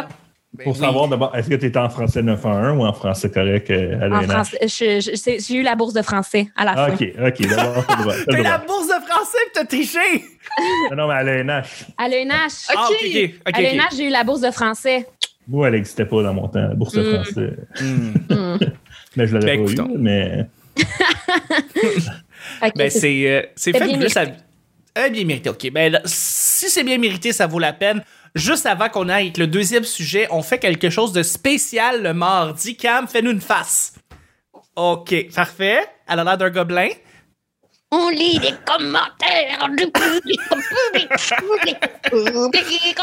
Ben 0.54 0.64
Pour 0.64 0.74
oui. 0.74 0.80
savoir 0.80 1.08
d'abord, 1.08 1.34
est-ce 1.34 1.48
que 1.48 1.54
tu 1.54 1.64
étais 1.64 1.78
en 1.78 1.88
français 1.88 2.22
911 2.22 2.76
ou 2.78 2.84
en 2.84 2.92
français 2.92 3.30
correct 3.30 3.70
euh, 3.70 3.98
à 4.02 4.06
En 4.06 4.20
l'ENH? 4.20 4.30
français, 4.30 4.58
j'ai 5.40 5.54
eu 5.54 5.62
la 5.62 5.74
bourse 5.76 5.94
de 5.94 6.02
français 6.02 6.48
à 6.56 6.66
la 6.66 6.72
Ah, 6.76 6.86
fin. 6.88 6.92
OK, 6.94 7.08
OK, 7.26 7.48
d'abord, 7.48 7.86
t'as 7.86 8.38
eu 8.38 8.42
la 8.42 8.58
bourse 8.58 8.86
de 8.86 9.06
français 9.06 9.38
pis 9.46 9.50
t'as 9.54 9.64
triché! 9.64 9.98
Non, 10.90 10.96
non, 10.96 11.08
mais 11.08 11.14
à 11.14 11.22
l'ENH. 11.22 11.64
À 11.96 12.06
l'ENH. 12.06 12.66
Ah, 12.76 12.86
ok, 12.90 12.96
ok. 13.02 13.16
ok, 13.24 13.30
À 13.46 13.50
ok. 13.50 13.58
l'ENH, 13.64 13.96
j'ai 13.96 14.04
eu 14.08 14.10
la 14.10 14.24
bourse 14.24 14.42
de 14.42 14.50
français. 14.50 15.08
Moi, 15.48 15.68
elle 15.68 15.74
n'existait 15.74 16.04
pas 16.04 16.22
dans 16.22 16.34
mon 16.34 16.48
temps, 16.48 16.68
la 16.68 16.74
bourse 16.74 16.96
Mm. 16.96 17.14
français. 17.14 17.56
Hmm. 17.80 18.12
Hmm. 18.28 18.58
Mais 19.16 19.26
je 19.26 19.34
l'aurais 19.34 19.46
Ben, 19.56 19.64
pas 19.64 19.72
écoutons. 19.72 19.94
eu, 19.94 19.98
mais 19.98 20.46
Ben, 22.76 22.90
c'est- 22.90 23.28
euh, 23.28 23.42
fait 23.58 23.72
bien 23.72 23.82
à- 23.82 23.96
mérité. 23.98 24.20
Euh, 24.98 25.08
bien 25.08 25.24
mérité, 25.24 25.48
ok. 25.50 25.70
Ben, 25.72 25.92
là, 25.92 26.00
si 26.04 26.68
c'est 26.68 26.84
bien 26.84 26.98
mérité, 26.98 27.32
ça 27.32 27.46
vaut 27.46 27.58
la 27.58 27.72
peine. 27.72 28.02
Juste 28.34 28.64
avant 28.66 28.88
qu'on 28.88 29.08
aille 29.08 29.24
avec 29.26 29.38
le 29.38 29.46
deuxième 29.46 29.84
sujet, 29.84 30.26
on 30.30 30.42
fait 30.42 30.58
quelque 30.58 30.88
chose 30.88 31.12
de 31.12 31.22
spécial 31.22 32.02
le 32.02 32.14
mardi. 32.14 32.76
Cam, 32.76 33.06
fais-nous 33.06 33.32
une 33.32 33.40
face. 33.42 33.94
Ok, 34.74 35.14
parfait. 35.34 35.80
Elle 36.08 36.20
a 36.20 36.24
l'air 36.24 36.38
d'un 36.38 36.50
gobelin. 36.50 36.88
On 37.90 38.08
lit 38.08 38.38
les 38.38 38.54
commentaires 38.64 39.68
du 39.76 39.84
public, 39.90 40.40
public, 40.48 41.08
public, 41.50 41.78
public. 42.10 42.98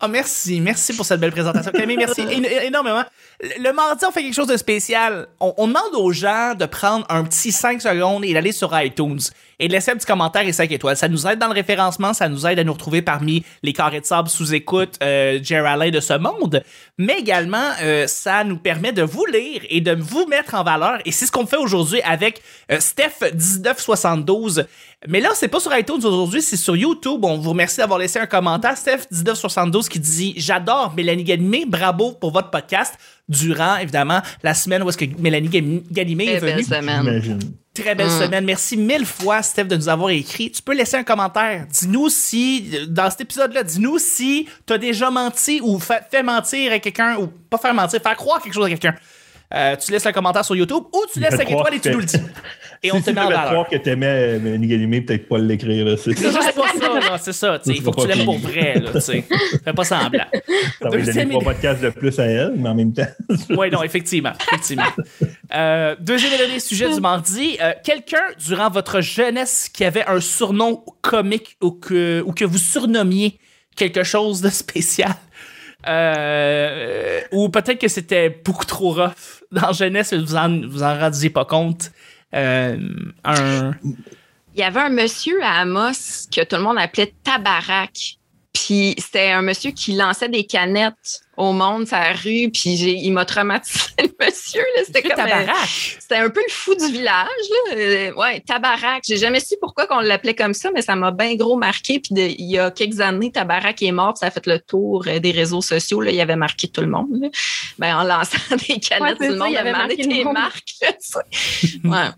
Ah, 0.00 0.08
merci. 0.08 0.60
Merci 0.60 0.94
pour 0.94 1.04
cette 1.04 1.20
belle 1.20 1.32
présentation. 1.32 1.70
Camille, 1.70 1.98
merci 1.98 2.22
énormément. 2.62 3.04
Le 3.40 3.62
le 3.62 3.72
mardi, 3.72 4.04
on 4.06 4.10
fait 4.10 4.22
quelque 4.22 4.34
chose 4.34 4.46
de 4.46 4.56
spécial. 4.56 5.28
On, 5.38 5.52
on 5.58 5.68
demande 5.68 5.94
aux 5.94 6.12
gens 6.12 6.54
de 6.54 6.64
prendre 6.64 7.04
un 7.10 7.24
petit 7.24 7.52
5 7.52 7.82
secondes 7.82 8.24
et 8.24 8.32
d'aller 8.32 8.52
sur 8.52 8.78
iTunes 8.78 9.20
et 9.62 9.68
de 9.68 9.72
laisser 9.72 9.92
un 9.92 9.94
petit 9.96 10.06
commentaire 10.06 10.42
et 10.46 10.52
5 10.52 10.70
étoiles. 10.72 10.96
Ça 10.96 11.08
nous 11.08 11.26
aide 11.26 11.38
dans 11.38 11.46
le 11.46 11.54
référencement, 11.54 12.12
ça 12.12 12.28
nous 12.28 12.46
aide 12.46 12.58
à 12.58 12.64
nous 12.64 12.72
retrouver 12.72 13.00
parmi 13.00 13.44
les 13.62 13.72
carrés 13.72 14.00
de 14.00 14.04
sable 14.04 14.28
sous 14.28 14.52
écoute, 14.52 14.98
euh, 15.02 15.38
de 15.38 16.00
ce 16.00 16.18
monde. 16.18 16.62
Mais 16.98 17.18
également, 17.20 17.68
euh, 17.80 18.06
ça 18.08 18.42
nous 18.44 18.56
permet 18.58 18.92
de 18.92 19.02
vous 19.02 19.24
lire 19.24 19.62
et 19.70 19.80
de 19.80 19.92
vous 19.98 20.26
mettre 20.26 20.54
en 20.54 20.64
valeur. 20.64 20.98
Et 21.04 21.12
c'est 21.12 21.26
ce 21.26 21.32
qu'on 21.32 21.46
fait 21.46 21.56
aujourd'hui 21.56 22.02
avec 22.02 22.42
euh, 22.72 22.78
Steph1972. 22.78 24.66
Mais 25.08 25.20
là, 25.20 25.30
c'est 25.34 25.48
pas 25.48 25.60
sur 25.60 25.76
iTunes 25.76 26.04
aujourd'hui, 26.04 26.42
c'est 26.42 26.56
sur 26.56 26.76
YouTube. 26.76 27.24
On 27.24 27.38
vous 27.38 27.50
remercie 27.50 27.78
d'avoir 27.78 27.98
laissé 27.98 28.18
un 28.18 28.26
commentaire. 28.26 28.74
Steph1972 28.74 29.88
qui 29.88 30.00
dit 30.00 30.34
J'adore 30.36 30.92
Mélanie 30.96 31.24
Ganimé, 31.24 31.64
bravo 31.66 32.12
pour 32.12 32.32
votre 32.32 32.50
podcast. 32.50 32.94
Durant, 33.28 33.76
évidemment, 33.76 34.20
la 34.42 34.54
semaine 34.54 34.82
où 34.82 34.88
est-ce 34.88 34.98
que 34.98 35.04
Mélanie 35.18 35.48
Gani- 35.48 35.84
Ganimé 35.90 36.24
est 36.26 36.38
Très 36.38 36.40
belle 36.40 36.54
venue. 36.56 36.64
semaine. 36.64 37.38
Très 37.74 37.94
belle 37.94 38.08
Mm. 38.08 38.20
semaine. 38.20 38.44
Merci 38.44 38.76
mille 38.76 39.06
fois, 39.06 39.42
Steph, 39.42 39.64
de 39.64 39.76
nous 39.76 39.88
avoir 39.88 40.10
écrit. 40.10 40.50
Tu 40.52 40.60
peux 40.60 40.74
laisser 40.74 40.96
un 40.98 41.04
commentaire. 41.04 41.66
Dis-nous 41.70 42.10
si, 42.10 42.70
dans 42.88 43.08
cet 43.10 43.22
épisode-là, 43.22 43.62
dis-nous 43.62 43.98
si 43.98 44.46
t'as 44.66 44.76
déjà 44.76 45.10
menti 45.10 45.60
ou 45.62 45.78
fa- 45.78 46.02
fait 46.02 46.22
mentir 46.22 46.70
à 46.72 46.78
quelqu'un, 46.80 47.16
ou 47.16 47.28
pas 47.28 47.56
faire 47.56 47.72
mentir, 47.72 48.00
faire 48.02 48.16
croire 48.16 48.42
quelque 48.42 48.52
chose 48.52 48.66
à 48.66 48.68
quelqu'un. 48.68 48.94
Euh, 49.54 49.76
tu 49.76 49.90
laisses 49.90 50.04
un 50.06 50.12
commentaire 50.12 50.44
sur 50.44 50.54
YouTube 50.56 50.82
ou 50.92 51.04
tu 51.12 51.18
laisses 51.20 51.30
Fais 51.30 51.36
5 51.38 51.44
croire 51.46 51.66
étoiles 51.72 51.74
et 51.74 51.80
tu 51.80 51.90
nous 51.90 51.98
le 52.00 52.04
dis. 52.04 52.16
Et 52.84 52.90
on 52.92 52.96
si 52.96 53.04
te 53.04 53.10
tu 53.10 53.14
met 53.14 53.20
en 53.20 53.24
valeur. 53.28 53.44
croire 53.46 53.68
que 53.68 53.76
t'aimais 53.76 54.38
Mélanie 54.40 54.66
Ganimé, 54.66 55.00
peut-être 55.02 55.28
pas 55.28 55.38
l'écrire. 55.38 55.96
C'est 55.98 56.16
juste 56.18 56.32
pas 56.32 56.66
ça, 56.80 57.18
c'est 57.18 57.32
ça. 57.32 57.60
Il 57.66 57.80
faut 57.80 57.92
que 57.92 58.02
tu 58.02 58.08
l'aimes 58.08 58.24
pour 58.24 58.38
vrai, 58.38 58.80
là. 58.80 59.00
Fais 59.00 59.72
pas 59.72 59.84
semblant. 59.84 60.24
Ça 60.80 60.88
va 60.88 60.98
donner 60.98 61.28
trois 61.28 61.42
podcasts 61.44 61.80
de 61.82 61.90
plus 61.90 62.18
à 62.18 62.24
elle, 62.24 62.54
mais 62.56 62.68
en 62.68 62.74
même 62.74 62.92
temps. 62.92 63.06
Oui, 63.50 63.70
non, 63.70 63.82
effectivement. 63.82 64.32
effectivement. 64.48 64.82
Euh, 65.54 65.94
deuxième 66.00 66.32
et 66.32 66.38
dernier 66.38 66.58
sujet 66.60 66.92
du 66.92 67.00
mardi. 67.00 67.56
Euh, 67.60 67.72
Quelqu'un, 67.84 68.22
durant 68.44 68.68
votre 68.70 69.00
jeunesse, 69.00 69.68
qui 69.72 69.84
avait 69.84 70.04
un 70.06 70.20
surnom 70.20 70.84
comique 71.02 71.56
ou 71.62 71.70
que, 71.70 72.22
ou 72.26 72.32
que 72.32 72.44
vous 72.44 72.58
surnommiez 72.58 73.38
quelque 73.76 74.02
chose 74.02 74.40
de 74.40 74.48
spécial. 74.48 75.14
Euh, 75.88 77.20
ou 77.32 77.48
peut-être 77.48 77.80
que 77.80 77.88
c'était 77.88 78.30
beaucoup 78.44 78.64
trop 78.64 78.92
rough 78.92 79.42
dans 79.50 79.68
la 79.68 79.72
jeunesse, 79.72 80.12
mais 80.12 80.18
vous 80.18 80.36
en, 80.36 80.60
vous 80.68 80.82
en 80.82 80.98
rendiez 80.98 81.30
pas 81.30 81.44
compte. 81.44 81.90
Euh, 82.34 82.76
un. 83.24 83.72
Il 84.54 84.60
y 84.60 84.62
avait 84.62 84.80
un 84.80 84.90
monsieur 84.90 85.42
à 85.42 85.60
Amos 85.60 86.26
que 86.34 86.44
tout 86.44 86.56
le 86.56 86.62
monde 86.62 86.78
appelait 86.78 87.14
Tabarak. 87.24 88.16
Puis 88.52 88.94
c'était 88.98 89.30
un 89.30 89.40
monsieur 89.40 89.70
qui 89.70 89.94
lançait 89.94 90.28
des 90.28 90.44
canettes 90.44 91.22
au 91.38 91.52
monde 91.54 91.86
la 91.90 92.12
rue. 92.12 92.50
Puis 92.52 92.76
j'ai- 92.76 92.92
il 92.98 93.10
m'a 93.10 93.24
traumatisé, 93.24 93.80
le 93.98 94.10
monsieur. 94.24 94.60
là. 94.76 94.82
C'était 94.84 95.00
comme. 95.00 95.16
Tabarnak. 95.16 95.66
C'était 95.98 96.16
un 96.16 96.28
peu 96.28 96.40
le 96.46 96.52
fou 96.52 96.74
du 96.74 96.84
village, 96.92 97.26
là. 97.26 97.74
Euh, 97.76 98.12
ouais, 98.12 98.40
Tabarak. 98.40 99.04
J'ai 99.08 99.16
jamais 99.16 99.40
su 99.40 99.54
pourquoi 99.58 99.86
qu'on 99.86 100.00
l'appelait 100.00 100.34
comme 100.34 100.52
ça, 100.52 100.70
mais 100.74 100.82
ça 100.82 100.94
m'a 100.96 101.10
bien 101.12 101.34
gros 101.34 101.56
marqué. 101.56 101.98
Puis 101.98 102.14
de- 102.14 102.20
il 102.38 102.50
y 102.50 102.58
a 102.58 102.70
quelques 102.70 103.00
années, 103.00 103.32
Tabarak 103.32 103.82
est 103.82 103.90
mort, 103.90 104.12
puis 104.12 104.18
ça 104.20 104.26
a 104.26 104.30
fait 104.30 104.46
le 104.46 104.58
tour 104.60 105.04
euh, 105.08 105.18
des 105.18 105.30
réseaux 105.30 105.62
sociaux. 105.62 106.02
Là, 106.02 106.10
il 106.10 106.20
avait 106.20 106.36
marqué 106.36 106.68
tout 106.68 106.82
le 106.82 106.88
monde. 106.88 107.08
là. 107.22 107.28
Ben, 107.78 107.96
en 107.96 108.04
lançant 108.04 108.36
des 108.68 108.78
canettes, 108.78 109.16
tout 109.16 109.24
le 109.24 109.30
ça, 109.30 109.36
monde 109.44 109.48
il 109.50 109.56
avait 109.56 109.72
demandé 109.72 109.96
marqué 109.96 110.24
monde. 110.24 110.34
marques. 110.34 110.74
ouais, 111.84 112.10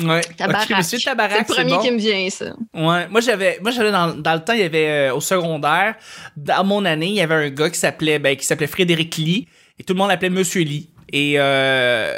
Ouais. 0.00 0.20
Tabarak. 0.36 0.84
C'est 0.84 0.96
le 1.04 1.44
premier 1.54 1.70
bon. 1.74 1.78
qui 1.80 1.90
me 1.90 1.98
vient, 1.98 2.30
ça. 2.30 2.54
Ouais, 2.74 3.08
moi 3.08 3.20
j'avais 3.20 3.58
moi 3.60 3.70
j'avais 3.72 3.90
dans, 3.90 4.14
dans 4.14 4.34
le 4.34 4.40
temps 4.44 4.52
il 4.52 4.60
y 4.60 4.62
avait 4.62 5.08
euh, 5.08 5.14
au 5.14 5.20
secondaire 5.20 5.96
dans 6.36 6.62
mon 6.64 6.84
année, 6.84 7.06
il 7.08 7.14
y 7.14 7.20
avait 7.20 7.34
un 7.34 7.50
gars 7.50 7.68
qui 7.70 7.78
s'appelait 7.78 8.18
ben 8.18 8.36
qui 8.36 8.44
s'appelait 8.46 8.68
Frédéric 8.68 9.16
Lee 9.16 9.48
et 9.78 9.82
tout 9.82 9.94
le 9.94 9.98
monde 9.98 10.08
l'appelait 10.10 10.30
monsieur 10.30 10.62
Lee 10.62 10.88
et 11.12 11.34
euh, 11.38 12.12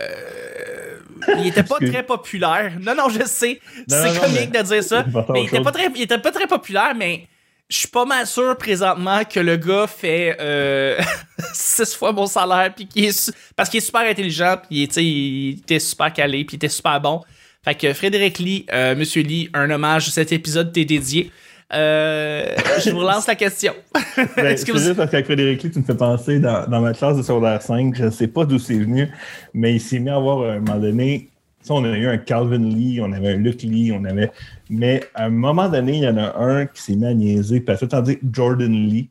il 1.38 1.46
était 1.46 1.62
pas 1.62 1.78
très 1.78 2.02
populaire. 2.02 2.72
Non 2.80 2.94
non, 2.94 3.08
je 3.08 3.24
sais, 3.24 3.60
Non, 3.88 3.96
c'est 4.02 4.14
non, 4.14 4.20
comique 4.20 4.50
mais- 4.52 4.62
de 4.62 4.66
dire 4.66 4.82
ça, 4.84 5.04
mais 5.32 5.42
il 5.42 5.46
était 5.46 5.60
pas 5.62 5.72
très 5.72 5.86
il 5.94 6.02
était 6.02 6.18
pas 6.18 6.32
très 6.32 6.46
populaire 6.46 6.94
mais 6.96 7.26
je 7.68 7.76
suis 7.78 7.88
pas 7.88 8.04
mal 8.04 8.26
sûr 8.26 8.56
présentement 8.56 9.22
que 9.24 9.38
le 9.38 9.56
gars 9.56 9.86
fait 9.86 10.36
euh, 10.40 10.98
six 11.54 11.94
fois 11.94 12.12
mon 12.12 12.26
salaire 12.26 12.72
puis 12.74 12.86
qu'il 12.86 13.04
est 13.04 13.12
su- 13.18 13.30
parce 13.56 13.68
qu'il 13.70 13.78
est 13.78 13.86
super 13.86 14.00
intelligent 14.02 14.56
puis 14.68 14.88
sais 14.90 15.04
il 15.04 15.60
était 15.60 15.78
super 15.78 16.12
calé 16.12 16.44
puis 16.44 16.54
il 16.54 16.56
était 16.56 16.68
super 16.68 17.00
bon. 17.00 17.22
Fait 17.64 17.74
que 17.74 17.92
Frédéric 17.92 18.38
Lee, 18.38 18.66
euh, 18.72 18.96
Monsieur 18.96 19.22
Lee, 19.22 19.50
un 19.52 19.70
hommage, 19.70 20.08
cet 20.10 20.32
épisode 20.32 20.72
t'est 20.72 20.86
dédié. 20.86 21.30
Euh, 21.72 22.44
je 22.82 22.90
vous 22.90 22.98
relance 23.00 23.26
la 23.28 23.34
question. 23.34 23.74
Ben, 24.36 24.54
que 24.54 24.56
c'est 24.56 24.72
vous- 24.72 24.78
juste 24.78 24.94
parce 24.96 25.10
qu'avec 25.10 25.26
Frédéric 25.26 25.62
Lee, 25.62 25.70
tu 25.70 25.78
me 25.78 25.84
fais 25.84 25.94
penser 25.94 26.40
dans, 26.40 26.66
dans 26.66 26.80
ma 26.80 26.92
classe 26.94 27.16
de 27.18 27.22
secondaire 27.22 27.60
5, 27.62 27.94
je 27.94 28.04
ne 28.06 28.10
sais 28.10 28.26
pas 28.28 28.44
d'où 28.44 28.58
c'est 28.58 28.78
venu, 28.78 29.08
mais 29.54 29.74
il 29.74 29.80
s'est 29.80 29.98
mis 29.98 30.08
à 30.10 30.16
avoir 30.16 30.50
à 30.50 30.54
un 30.54 30.60
moment 30.60 30.78
donné. 30.78 31.28
tu 31.60 31.66
sais, 31.66 31.72
on 31.72 31.84
a 31.84 31.96
eu 31.96 32.06
un 32.06 32.18
Calvin 32.18 32.58
Lee, 32.58 32.98
on 33.02 33.12
avait 33.12 33.28
un 33.34 33.36
Luke 33.36 33.62
Lee, 33.62 33.92
on 33.92 34.04
avait. 34.04 34.30
Mais 34.70 35.02
à 35.14 35.26
un 35.26 35.30
moment 35.30 35.68
donné, 35.68 35.92
il 35.98 36.02
y 36.02 36.08
en 36.08 36.16
a 36.16 36.36
un 36.38 36.66
qui 36.66 36.80
s'est 36.82 36.96
mis 36.96 37.06
à 37.06 37.14
niaiser, 37.14 37.60
puis 37.60 37.74
à 37.74 37.78
tout 37.78 37.86
dire 38.02 38.16
Jordan 38.32 38.72
Lee. 38.72 39.08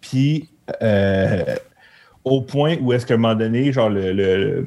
Puis 0.00 0.48
euh, 0.82 1.44
au 2.24 2.42
point 2.42 2.76
où 2.80 2.92
est-ce 2.92 3.06
qu'à 3.06 3.14
un 3.14 3.18
moment 3.18 3.34
donné, 3.36 3.72
genre 3.72 3.88
le, 3.90 4.12
le, 4.12 4.66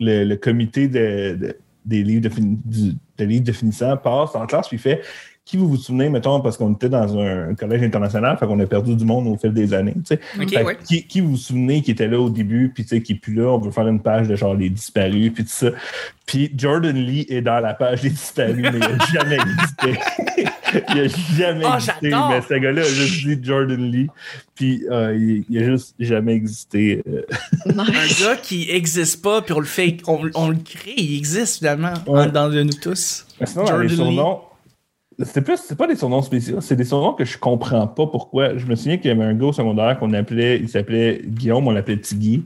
le, 0.00 0.24
le 0.24 0.36
comité 0.36 0.88
de, 0.88 1.34
de- 1.38 1.56
des 1.88 2.02
livres 2.04 2.22
de, 2.22 2.28
fini- 2.28 2.58
du- 2.64 2.94
livres 3.26 3.44
de 3.44 3.52
passe 3.96 4.34
en 4.34 4.46
classe, 4.46 4.68
puis 4.68 4.78
fait 4.78 5.00
qui 5.48 5.56
vous 5.56 5.66
vous 5.66 5.76
souvenez, 5.78 6.10
mettons, 6.10 6.40
parce 6.40 6.58
qu'on 6.58 6.74
était 6.74 6.90
dans 6.90 7.18
un 7.18 7.54
collège 7.54 7.82
international, 7.82 8.36
fait 8.38 8.46
qu'on 8.46 8.60
a 8.60 8.66
perdu 8.66 8.94
du 8.94 9.04
monde 9.06 9.26
au 9.28 9.38
fil 9.38 9.52
des 9.54 9.72
années, 9.72 9.94
tu 9.94 10.02
sais. 10.14 10.20
Ok, 10.38 10.50
Fait 10.50 10.56
que 10.60 10.64
ouais. 10.66 10.78
qui, 10.86 11.06
qui 11.06 11.22
vous 11.22 11.30
vous 11.30 11.36
souvenez 11.38 11.80
qui 11.80 11.90
était 11.92 12.06
là 12.06 12.20
au 12.20 12.28
début, 12.28 12.70
puis 12.74 12.82
tu 12.84 12.90
sais, 12.90 13.02
qui 13.02 13.12
est 13.14 13.16
plus 13.16 13.32
là, 13.34 13.44
on 13.54 13.58
veut 13.58 13.70
faire 13.70 13.88
une 13.88 14.00
page 14.00 14.28
de 14.28 14.36
genre 14.36 14.54
les 14.54 14.68
disparus, 14.68 15.32
puis 15.34 15.44
tout 15.44 15.50
ça. 15.50 15.68
Puis 16.26 16.52
Jordan 16.54 16.94
Lee 16.94 17.24
est 17.30 17.40
dans 17.40 17.60
la 17.60 17.72
page 17.72 18.02
des 18.02 18.10
disparus, 18.10 18.56
mais 18.58 18.72
il 18.74 18.78
n'a 18.78 19.04
jamais 19.12 19.36
existé. 19.36 20.00
il 20.90 20.96
n'a 20.96 21.08
jamais 21.08 21.64
Oh, 21.66 21.74
existé, 21.76 22.10
j'adore! 22.10 22.28
mais 22.28 22.40
ce 22.42 22.54
gars-là 22.60 22.82
a 22.82 22.84
juste 22.84 23.26
dit 23.26 23.38
Jordan 23.42 23.90
Lee, 23.90 24.06
puis 24.54 24.82
euh, 24.90 25.16
il, 25.18 25.44
il 25.48 25.62
a 25.62 25.64
juste 25.64 25.94
jamais 25.98 26.34
existé. 26.34 27.02
euh. 27.08 27.22
Un 27.70 27.84
gars 28.22 28.36
qui 28.36 28.70
existe 28.70 29.22
pas, 29.22 29.40
puis 29.40 29.54
on 29.54 29.60
le 29.60 29.64
fait, 29.64 29.96
on, 30.06 30.20
on 30.34 30.50
le 30.50 30.56
crée, 30.62 30.92
il 30.98 31.16
existe 31.16 31.58
finalement 31.60 31.94
Ouais. 32.06 32.30
dans 32.30 32.50
de 32.50 32.62
nous 32.62 32.74
tous. 32.74 33.26
Mais 33.40 33.46
sinon, 33.46 33.62
les 33.62 33.68
Jordan 33.68 33.86
Lee. 33.88 33.96
surnoms, 33.96 34.40
c'est 35.22 35.42
plus, 35.42 35.56
c'est 35.58 35.76
pas 35.76 35.86
des 35.86 35.96
surnoms 35.96 36.22
spéciaux, 36.22 36.60
c'est 36.60 36.76
des 36.76 36.84
surnoms 36.84 37.12
que 37.12 37.24
je 37.24 37.38
comprends 37.38 37.86
pas 37.86 38.06
pourquoi. 38.06 38.56
Je 38.56 38.66
me 38.66 38.74
souviens 38.76 38.98
qu'il 38.98 39.08
y 39.08 39.12
avait 39.12 39.24
un 39.24 39.34
gars 39.34 39.46
au 39.46 39.52
secondaire 39.52 39.98
qu'on 39.98 40.12
appelait, 40.12 40.58
il 40.58 40.68
s'appelait 40.68 41.22
Guillaume, 41.24 41.66
on 41.66 41.72
l'appelait 41.72 41.98
Tiggy. 41.98 42.44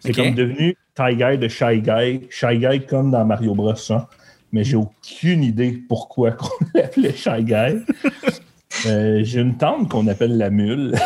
C'est 0.00 0.12
comme 0.12 0.34
devenu 0.34 0.76
Ty 0.94 1.16
Guy 1.16 1.38
de 1.38 1.48
Shy 1.48 1.80
Guy, 1.80 2.26
Shy 2.30 2.58
Guy 2.58 2.86
comme 2.86 3.10
dans 3.10 3.24
Mario 3.24 3.54
Bros. 3.54 3.74
ça. 3.74 4.08
Mais 4.52 4.62
j'ai 4.64 4.76
aucune 4.76 5.42
idée 5.42 5.82
pourquoi 5.88 6.30
qu'on 6.32 6.48
l'appelait 6.74 7.14
Shy 7.14 7.42
Guy. 7.44 7.78
Euh, 8.86 9.20
j'ai 9.22 9.40
une 9.40 9.56
tante 9.56 9.88
qu'on 9.88 10.08
appelle 10.08 10.36
la 10.36 10.50
mule. 10.50 10.96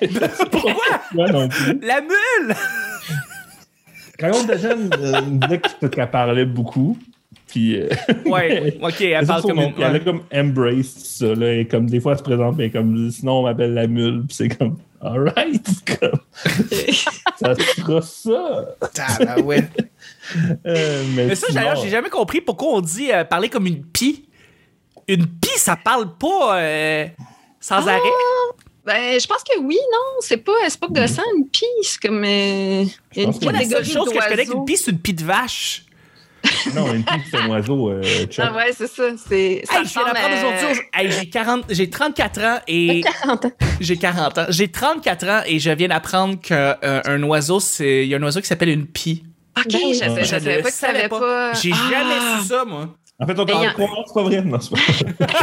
Pourquoi? 0.52 0.72
La 1.12 2.00
mule! 2.00 2.54
Quand 4.18 4.30
on 4.32 4.44
était 4.44 4.58
jeune, 4.58 4.90
on 4.94 5.30
disait 5.32 5.58
que- 5.58 6.04
parlait 6.04 6.44
beaucoup. 6.44 6.96
Puis, 7.46 7.80
euh, 7.80 7.88
Ouais, 8.24 8.76
ok, 8.82 9.00
elle 9.00 9.26
parle 9.26 9.42
comme 9.42 9.58
une. 9.60 9.72
Elle 9.78 9.84
a 9.84 9.92
ouais. 9.92 10.00
comme 10.00 10.22
embrace 10.34 10.86
ça, 10.96 11.34
là, 11.34 11.54
et 11.54 11.66
comme 11.66 11.88
des 11.88 12.00
fois 12.00 12.12
elle 12.12 12.18
se 12.18 12.22
présente, 12.24 12.56
mais 12.56 12.70
comme 12.70 13.10
sinon 13.10 13.40
on 13.40 13.42
m'appelle 13.44 13.74
la 13.74 13.86
mule, 13.86 14.24
puis 14.26 14.36
c'est 14.36 14.48
comme 14.48 14.76
alright, 15.00 15.64
comme 16.00 16.20
ça 17.36 17.54
sera 17.54 18.02
ça. 18.02 18.64
Tabarouette. 18.92 19.70
Euh, 20.66 21.04
mais 21.14 21.26
Mais 21.26 21.34
ça, 21.36 21.46
d'ailleurs, 21.52 21.76
j'ai 21.76 21.88
jamais 21.88 22.10
compris 22.10 22.40
pourquoi 22.40 22.72
on 22.74 22.80
dit 22.80 23.12
euh, 23.12 23.22
parler 23.22 23.48
comme 23.48 23.68
une 23.68 23.84
pie. 23.84 24.24
Une 25.06 25.24
pie, 25.24 25.56
ça 25.56 25.76
parle 25.76 26.16
pas 26.18 26.58
euh, 26.58 27.06
sans 27.60 27.86
Ah! 27.86 27.92
arrêt. 27.92 28.10
Ben, 28.84 29.20
je 29.20 29.26
pense 29.28 29.44
que 29.44 29.56
oui, 29.60 29.78
non, 29.92 30.20
c'est 30.20 30.38
pas, 30.38 30.52
c'est 30.68 30.80
pas 30.80 30.88
gossant, 30.88 31.22
une 31.36 31.46
pie, 31.48 31.64
c'est 31.82 32.00
comme 32.00 32.24
euh, 32.24 32.84
une 33.16 33.32
Moi, 33.40 33.52
la 33.52 33.58
seule 33.60 33.68
catégorie 33.68 33.84
chose 33.84 34.12
que 34.12 34.20
je 34.20 34.28
connais 34.28 34.46
qu'une 34.46 34.64
pie, 34.64 34.76
c'est 34.76 34.90
une 34.90 34.98
pie 34.98 35.14
de 35.14 35.24
vache. 35.24 35.85
Non, 36.74 36.92
une 36.94 37.04
pie, 37.04 37.14
c'est 37.30 37.36
un 37.38 37.46
oiseau. 37.48 37.90
Euh. 37.90 38.02
Ah 38.38 38.52
ouais, 38.54 38.72
c'est 38.76 38.86
ça. 38.86 39.04
C'est, 39.28 39.62
ça 39.64 39.78
Hey, 39.80 39.84
je 39.86 39.92
viens 39.92 40.04
d'apprendre 40.04 40.34
à- 40.34 40.38
aujourd'hui. 40.38 40.80
Hey, 40.94 41.10
j'ai 41.10 41.28
40, 41.30 41.64
j'ai 41.70 41.90
34 41.90 42.40
ans 42.42 42.58
et 42.68 43.02
40 43.22 43.44
ans. 43.46 43.52
j'ai 43.80 43.96
40 43.96 44.38
ans. 44.38 44.46
J'ai 44.48 44.68
34 44.68 45.28
ans 45.28 45.40
et 45.46 45.58
je 45.58 45.70
viens 45.70 45.88
d'apprendre 45.88 46.40
qu'un 46.40 46.76
un 46.82 47.22
oiseau, 47.22 47.60
c'est 47.60 48.04
il 48.04 48.08
y 48.08 48.14
a 48.14 48.18
un 48.18 48.22
oiseau 48.22 48.40
qui 48.40 48.46
s'appelle 48.46 48.68
une 48.70 48.86
pie. 48.86 49.24
Ok, 49.58 49.66
Ben 49.72 49.78
oui. 49.84 49.94
je, 49.94 49.98
sais- 49.98 50.14
je 50.16 50.20
Je 50.20 50.24
savais 50.26 50.56
pas 50.62 50.68
que 50.68 50.74
ça 50.74 50.86
savais 50.88 51.08
pas. 51.08 51.18
pas. 51.20 51.52
J'ai 51.54 51.72
Ah! 51.72 51.90
jamais 51.90 52.40
su 52.42 52.48
ça, 52.48 52.64
moi. 52.66 52.94
En 53.18 53.26
fait, 53.26 53.38
on 53.38 53.46
t'en 53.46 53.62
a- 53.62 53.72
croire, 53.72 53.90
c'est 54.06 54.14
pas 54.14 54.22
vrai. 54.22 54.42
Non, 54.42 54.58
c'est 54.60 54.70
pas 54.70 54.92
vrai. 54.92 55.28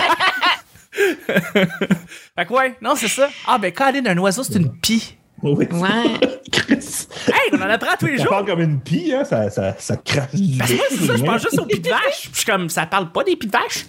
Fait 2.37 2.45
que 2.45 2.53
ouais, 2.53 2.75
non, 2.81 2.93
c'est 2.95 3.07
ça. 3.07 3.29
Ah, 3.47 3.57
ben, 3.57 3.71
Colin, 3.71 4.05
un 4.05 4.17
oiseau, 4.19 4.43
c'est 4.43 4.55
une 4.59 4.71
pie. 4.79 5.15
Oui. 5.41 5.67
Ouais. 5.71 6.79
Hey, 7.27 7.51
on 7.53 7.57
en 7.61 7.69
apprend 7.69 7.95
tous 7.99 8.07
les 8.07 8.17
Ça 8.17 8.23
jours. 8.23 8.31
parle 8.31 8.45
comme 8.45 8.61
une 8.61 8.79
pie, 8.81 9.13
hein? 9.13 9.23
Ça, 9.23 9.49
ça, 9.49 9.75
ça 9.77 9.97
crache. 9.97 10.33
du 10.33 10.57
Parce 10.57 10.71
que 10.71 10.75
moi, 10.77 10.85
c'est 10.89 11.05
ça, 11.05 11.15
je 11.17 11.23
pense 11.23 11.41
juste 11.43 11.59
aux 11.59 11.65
pies 11.65 11.79
de 11.79 11.89
vache. 11.89 12.21
Puis 12.23 12.29
Je 12.31 12.37
suis 12.37 12.45
comme, 12.45 12.69
ça 12.69 12.85
parle 12.85 13.11
pas 13.11 13.23
des 13.23 13.35
pies 13.35 13.47
de 13.47 13.51
vache. 13.51 13.85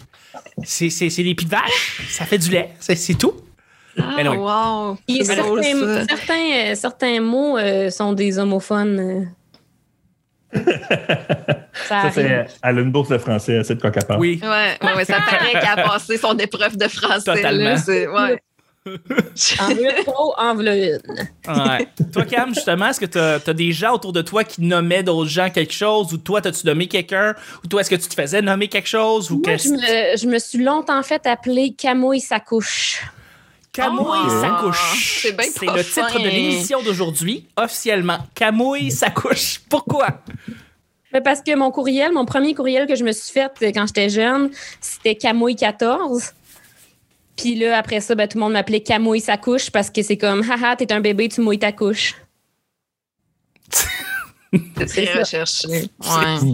C'est, 0.65 0.91
c'est, 0.91 1.11
c'est 1.11 1.23
des 1.23 1.35
pies 1.35 1.45
de 1.47 1.51
vache. 1.51 2.03
Ça 2.11 2.25
fait 2.25 2.39
du 2.39 2.51
lait. 2.51 2.71
C'est, 2.81 2.97
c'est 2.97 3.15
tout. 3.15 3.35
Ah, 3.99 4.17
Anyway. 4.19 4.37
wow. 4.37 4.99
Certains, 5.23 6.53
euh, 6.53 6.75
certains 6.75 7.21
mots 7.21 7.57
euh, 7.59 7.91
sont 7.91 8.13
des 8.13 8.39
homophones. 8.39 8.99
euh. 10.55 10.61
ça 11.75 12.03
Ça, 12.03 12.11
c'est. 12.13 12.47
Elle 12.63 12.79
a 12.79 12.81
une 12.81 12.91
bourse 12.93 13.09
de 13.09 13.19
français, 13.19 13.63
c'est 13.65 13.75
de 13.77 13.81
quoi 13.81 13.91
qu'elle 13.91 14.05
parle. 14.05 14.21
Oui. 14.21 14.41
Ouais, 14.43 14.77
ouais, 14.83 14.95
ouais, 14.97 15.05
ça 15.05 15.19
paraît 15.21 15.53
qu'elle 15.53 15.79
a 15.79 15.83
passé 15.89 16.17
son 16.17 16.37
épreuve 16.39 16.77
de 16.77 16.89
français. 16.89 17.35
Totalement. 17.35 17.65
Là, 17.65 17.77
c'est, 17.77 18.07
ouais. 18.09 18.41
En 19.61 19.69
veux 19.69 20.05
trop, 20.05 20.35
en 20.39 20.55
veux 20.55 20.67
une. 20.67 21.01
Ouais. 21.49 21.89
toi, 22.13 22.25
Cam, 22.25 22.55
justement, 22.55 22.89
est-ce 22.89 23.01
que 23.01 23.07
t'as, 23.07 23.41
t'as 23.41 23.53
des 23.53 23.73
gens 23.73 23.95
autour 23.95 24.13
de 24.13 24.23
toi 24.23 24.45
qui 24.45 24.63
nommaient 24.63 25.03
d'autres 25.03 25.31
gens 25.31 25.51
quelque 25.51 25.73
chose? 25.73 26.13
Ou 26.13 26.19
toi, 26.19 26.41
t'as-tu 26.41 26.67
nommé 26.67 26.87
quelqu'un? 26.87 27.35
Ou 27.65 27.69
toi, 27.69 27.81
est-ce 27.81 27.91
que 27.91 27.95
tu 27.97 28.09
te 28.09 28.15
faisais 28.15 28.43
nommer 28.43 28.69
quelque 28.69 28.89
chose? 28.89 29.31
Ou 29.31 29.41
Moi, 29.45 29.57
je 29.57 29.69
me, 29.71 30.17
je 30.17 30.27
me 30.27 30.39
suis 30.39 30.59
longtemps 30.59 31.03
fait 31.03 31.27
appeler 31.27 31.75
Camouille 31.77 32.21
sa 32.21 32.41
couche. 32.41 33.03
Camouille 33.73 34.07
Oh, 34.27 34.41
s'accouche. 34.41 35.21
c'est 35.23 35.33
bien 35.37 35.47
C'est 35.53 35.67
pas 35.67 35.77
le 35.77 35.85
titre 35.85 36.21
de 36.21 36.29
l'émission 36.29 36.81
d'aujourd'hui, 36.83 37.47
officiellement. 37.57 38.19
Camouille 38.35 38.93
s'accouche. 38.93 39.61
Pourquoi? 39.69 40.07
Mais 41.13 41.21
Parce 41.21 41.41
que 41.41 41.55
mon 41.57 41.71
courriel, 41.73 42.13
mon 42.13 42.25
premier 42.25 42.55
courriel 42.55 42.87
que 42.87 42.95
je 42.95 43.03
me 43.05 43.11
suis 43.13 43.33
fait 43.33 43.51
euh, 43.63 43.73
quand 43.75 43.87
j'étais 43.87 44.09
jeune, 44.11 44.51
c'était 44.81 45.17
Camouille 45.17 45.57
14. 45.57 46.33
Puis 47.37 47.55
là, 47.57 47.77
après 47.79 48.01
ça, 48.01 48.15
ben, 48.15 48.29
tout 48.29 48.39
le 48.39 48.45
monde 48.45 48.53
m'appelait 48.53 48.81
Camouille 48.81 49.21
sa 49.21 49.37
couche 49.37 49.71
parce 49.71 49.91
que 49.91 50.03
c'est 50.03 50.17
comme, 50.17 50.43
haha, 50.49 50.77
t'es 50.77 50.93
un 50.93 51.01
bébé, 51.01 51.29
tu 51.29 51.41
mouilles 51.41 51.59
ta 51.59 51.73
couche. 51.73 52.15
C'est 54.77 54.87
très 54.87 55.19
recherché. 55.19 55.69
Ouais. 55.69 55.89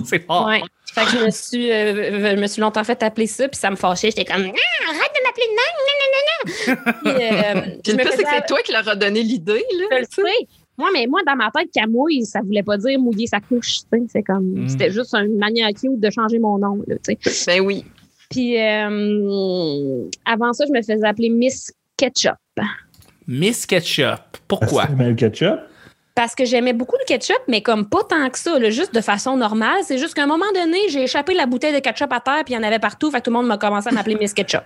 C'est 0.06 0.24
fort. 0.26 0.46
Ouais. 0.46 0.62
Fait 0.92 1.04
que 1.04 1.10
je 1.10 1.24
me 1.26 1.30
suis, 1.30 1.70
euh, 1.70 2.34
je 2.34 2.40
me 2.40 2.46
suis 2.46 2.60
longtemps 2.60 2.82
fait 2.82 3.00
appeler 3.02 3.26
ça, 3.26 3.46
puis 3.46 3.58
ça 3.60 3.70
me 3.70 3.76
fâchait. 3.76 4.08
J'étais 4.10 4.24
comme, 4.24 4.42
ah, 4.42 4.88
arrête 4.88 5.12
de 5.14 5.22
m'appeler 5.26 5.46
de 5.46 5.56
même, 5.60 5.76
non, 5.86 5.96
non, 6.00 6.08
non, 6.16 6.24
non. 6.34 6.92
Puis, 7.02 7.26
euh, 7.26 7.76
Puis 7.84 7.92
je 7.92 7.96
le 7.96 8.02
pire, 8.02 8.12
c'est 8.16 8.22
que 8.24 8.30
c'est 8.30 8.46
toi 8.46 8.58
qui 8.64 8.72
leur 8.72 8.88
a 8.88 8.96
donné 8.96 9.22
l'idée, 9.22 9.64
Je 9.70 9.78
là. 9.90 10.00
le 10.00 10.06
sais. 10.10 10.46
Moi, 10.78 10.88
mais 10.94 11.06
moi, 11.06 11.20
dans 11.26 11.36
ma 11.36 11.50
tête, 11.54 11.70
camouille, 11.72 12.24
ça 12.24 12.40
voulait 12.40 12.62
pas 12.62 12.78
dire 12.78 12.98
mouiller 12.98 13.26
sa 13.26 13.38
couche. 13.40 13.80
tu 13.80 13.84
sais. 13.92 14.04
C'est 14.10 14.22
comme, 14.22 14.62
Mm. 14.64 14.68
c'était 14.68 14.90
juste 14.90 15.14
une 15.14 15.36
manière 15.36 15.68
cute 15.68 16.00
de 16.00 16.10
changer 16.10 16.38
mon 16.38 16.58
nom. 16.58 16.78
Là, 16.86 16.96
tu 17.06 17.16
sais. 17.22 17.44
Ben 17.46 17.60
oui. 17.60 17.84
Puis 18.30 18.58
euh, 18.58 20.08
avant 20.24 20.52
ça, 20.52 20.64
je 20.66 20.72
me 20.72 20.80
faisais 20.80 21.04
appeler 21.04 21.28
Miss 21.28 21.72
Ketchup 21.96 22.36
Miss 23.26 23.66
Ketchup. 23.66 24.38
Pourquoi? 24.48 24.86
Parce 24.86 24.98
que 24.98 25.02
le 25.02 25.14
ketchup? 25.14 25.60
parce 26.20 26.34
que 26.34 26.44
j'aimais 26.44 26.74
beaucoup 26.74 26.96
le 27.00 27.06
ketchup, 27.06 27.40
mais 27.48 27.62
comme 27.62 27.88
pas 27.88 28.04
tant 28.04 28.28
que 28.28 28.38
ça, 28.38 28.58
là, 28.58 28.68
juste 28.68 28.94
de 28.94 29.00
façon 29.00 29.38
normale. 29.38 29.78
C'est 29.84 29.96
juste 29.96 30.12
qu'à 30.12 30.24
un 30.24 30.26
moment 30.26 30.52
donné, 30.54 30.78
j'ai 30.90 31.04
échappé 31.04 31.32
la 31.32 31.46
bouteille 31.46 31.72
de 31.72 31.78
ketchup 31.78 32.12
à 32.12 32.20
terre, 32.20 32.44
puis 32.44 32.52
il 32.52 32.56
y 32.56 32.60
en 32.60 32.62
avait 32.62 32.78
partout. 32.78 33.10
Fait 33.10 33.20
que 33.20 33.24
tout 33.24 33.30
le 33.30 33.36
monde 33.38 33.46
m'a 33.46 33.56
commencé 33.56 33.88
à 33.88 33.92
m'appeler 33.92 34.16
Miss 34.16 34.34
Ketchup. 34.34 34.60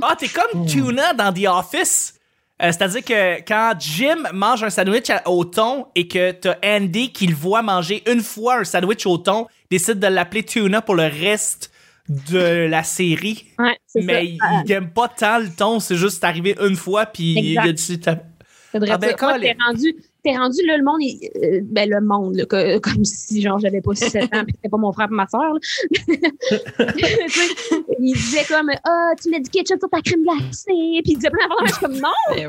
Ah, 0.00 0.14
t'es 0.18 0.28
comme 0.28 0.64
Tuna 0.64 1.12
dans 1.12 1.34
The 1.34 1.48
Office. 1.48 2.14
Euh, 2.62 2.72
C'est-à-dire 2.72 3.04
que 3.04 3.40
quand 3.46 3.74
Jim 3.78 4.24
mange 4.32 4.64
un 4.64 4.70
sandwich 4.70 5.10
au 5.26 5.44
thon 5.44 5.86
et 5.94 6.08
que 6.08 6.32
t'as 6.32 6.56
Andy 6.64 7.12
qui 7.12 7.26
le 7.26 7.34
voit 7.34 7.60
manger 7.60 8.02
une 8.10 8.22
fois 8.22 8.60
un 8.60 8.64
sandwich 8.64 9.04
au 9.04 9.18
thon, 9.18 9.48
décide 9.70 9.98
de 9.98 10.06
l'appeler 10.06 10.44
Tuna 10.44 10.80
pour 10.80 10.94
le 10.94 11.04
reste 11.04 11.70
de 12.08 12.66
la 12.68 12.82
série. 12.82 13.46
Ouais, 13.58 13.76
Mais 13.96 14.12
ça. 14.14 14.22
il, 14.22 14.38
Ah, 14.42 14.62
il 14.64 14.72
aime 14.72 14.90
pas 14.90 15.08
tant 15.08 15.38
le 15.38 15.48
thon, 15.48 15.80
c'est 15.80 15.96
juste 15.96 16.22
arrivé 16.24 16.54
une 16.60 16.76
fois 16.76 17.06
puis 17.06 17.32
il 17.52 17.58
a 17.58 17.72
dit 17.72 18.00
Ah 18.06 18.98
ben, 18.98 19.14
moi, 19.20 19.38
t'es 19.40 19.56
rendu, 19.66 19.96
t'es 20.22 20.36
rendu, 20.36 20.58
là, 20.66 20.76
le 20.76 20.84
monde, 20.84 21.00
il- 21.00 21.30
euh, 21.42 21.60
ben, 21.64 21.88
le 21.88 22.00
monde, 22.02 22.34
là, 22.36 22.44
que- 22.44 22.78
comme 22.78 23.04
si, 23.06 23.40
genre, 23.40 23.58
j'avais 23.58 23.80
pas 23.80 23.94
7 23.94 24.24
ans, 24.34 24.44
puis 24.44 24.52
c'était 24.54 24.68
pas 24.68 24.76
mon 24.76 24.92
frère 24.92 25.06
et 25.10 25.14
ma 25.14 25.26
soeur, 25.26 25.54
il 27.98 28.12
disait 28.14 28.44
comme, 28.48 28.70
ah, 28.84 29.12
tu 29.22 29.30
mets 29.30 29.40
du 29.40 29.50
ketchup 29.50 29.78
sur 29.80 29.88
ta 29.88 30.00
crème 30.02 30.22
glacée, 30.22 30.64
puis 30.66 31.02
il 31.06 31.14
disait 31.16 31.30
plein 31.30 31.46
d'affaires, 31.48 31.66
je 31.66 31.72
suis 31.72 31.80
comme, 31.80 31.94
non! 32.00 32.10
Ben 32.34 32.48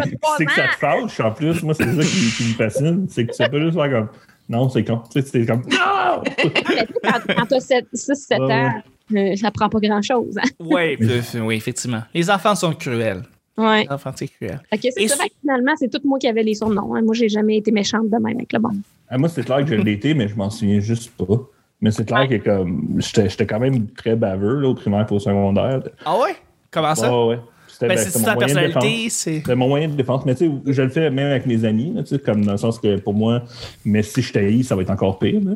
a 0.00 0.06
trois 0.20 0.36
C'est 0.36 0.44
que 0.46 0.52
ça 0.52 0.68
te 0.68 0.76
fâche, 0.76 1.20
en 1.20 1.30
plus. 1.32 1.62
Moi, 1.62 1.74
c'est 1.74 1.84
ça 1.84 2.02
qui, 2.02 2.32
qui 2.36 2.42
me 2.48 2.54
fascine. 2.54 3.06
C'est 3.08 3.26
que 3.26 3.32
tu 3.32 3.50
pas 3.50 3.60
juste 3.60 3.74
faire 3.74 3.90
comme. 3.90 4.08
Non, 4.48 4.68
c'est 4.68 4.84
con. 4.84 5.02
Tu 5.10 5.20
sais, 5.22 5.26
c'est 5.26 5.46
comme. 5.46 5.62
Non! 5.62 6.22
Mais 6.24 6.34
tu 6.36 6.48
sais, 6.48 6.86
quand, 7.02 7.34
quand 7.34 7.46
t'as 7.46 7.58
6-7 7.58 8.46
Ouais, 8.46 8.52
ans, 8.54 8.82
euh, 9.14 9.36
ça 9.36 9.50
prend 9.50 9.68
pas 9.68 9.80
grand-chose. 9.80 10.36
Hein? 10.38 10.48
Ouais, 10.64 10.96
euh, 11.00 11.20
oui, 11.40 11.56
effectivement. 11.56 12.02
Les 12.12 12.30
enfants 12.30 12.54
sont 12.54 12.72
cruels. 12.74 13.22
Ouais. 13.56 13.84
Les 13.84 13.90
enfants, 13.90 14.12
c'est 14.14 14.28
cruel. 14.28 14.60
Que 14.70 14.78
c'est 14.82 15.08
ça, 15.08 15.14
su- 15.16 15.22
fait 15.22 15.28
que 15.28 15.34
finalement, 15.40 15.72
c'est 15.76 15.88
tout 15.88 16.00
moi 16.04 16.18
qui 16.18 16.26
avais 16.28 16.42
les 16.42 16.54
surnoms. 16.54 16.94
hein. 16.94 17.02
Moi, 17.02 17.14
j'ai 17.14 17.28
jamais 17.28 17.56
été 17.56 17.70
méchante 17.72 18.10
de 18.10 18.16
même 18.18 18.36
avec 18.36 18.52
le 18.52 18.58
monde. 18.58 18.78
Ah, 19.08 19.16
moi, 19.18 19.28
c'est 19.28 19.44
clair 19.44 19.58
que 19.64 19.66
je 19.66 19.74
l'ai 19.76 19.92
été, 20.00 20.12
mais 20.14 20.28
je 20.28 20.34
m'en 20.34 20.50
souviens 20.50 20.80
juste 20.80 21.10
pas. 21.16 21.40
Mais 21.80 21.90
c'est 21.90 22.04
clair 22.06 22.28
que 22.28 22.36
comme 22.36 22.96
j'étais 22.98 23.28
j'étais 23.28 23.46
quand 23.46 23.60
même 23.60 23.88
très 23.88 24.16
baveux 24.16 24.60
là, 24.60 24.68
au 24.68 24.74
primaire 24.74 25.06
et 25.10 25.14
au 25.14 25.18
secondaire. 25.18 25.82
Ah 26.04 26.18
ouais? 26.18 26.34
Comment 26.70 26.94
ça? 26.94 27.10
Ouais, 27.12 27.28
ouais. 27.34 27.40
C'était 27.88 27.94
ben, 27.94 27.94
ben, 27.94 28.10
c'est 28.10 28.12
ta 28.12 28.18
mon 28.18 28.24
moyen 28.34 28.34
de 28.34 28.54
personnalité, 28.60 28.96
défense. 29.04 29.12
c'est. 29.12 29.42
C'est 29.46 29.54
mon 29.54 29.68
moyen 29.68 29.88
de 29.88 29.94
défense. 29.94 30.26
Mais 30.26 30.34
tu 30.34 30.46
sais, 30.46 30.52
je 30.72 30.82
le 30.82 30.88
fais 30.88 31.10
même 31.10 31.30
avec 31.30 31.46
mes 31.46 31.64
amis, 31.64 31.92
là, 31.94 32.02
comme 32.24 32.44
dans 32.44 32.52
le 32.52 32.58
sens 32.58 32.78
que 32.78 32.96
pour 32.98 33.14
moi, 33.14 33.42
mais 33.84 34.02
si 34.02 34.22
je 34.22 34.32
t'haïs, 34.32 34.64
ça 34.64 34.76
va 34.76 34.82
être 34.82 34.90
encore 34.90 35.18
pire. 35.18 35.40
là. 35.44 35.52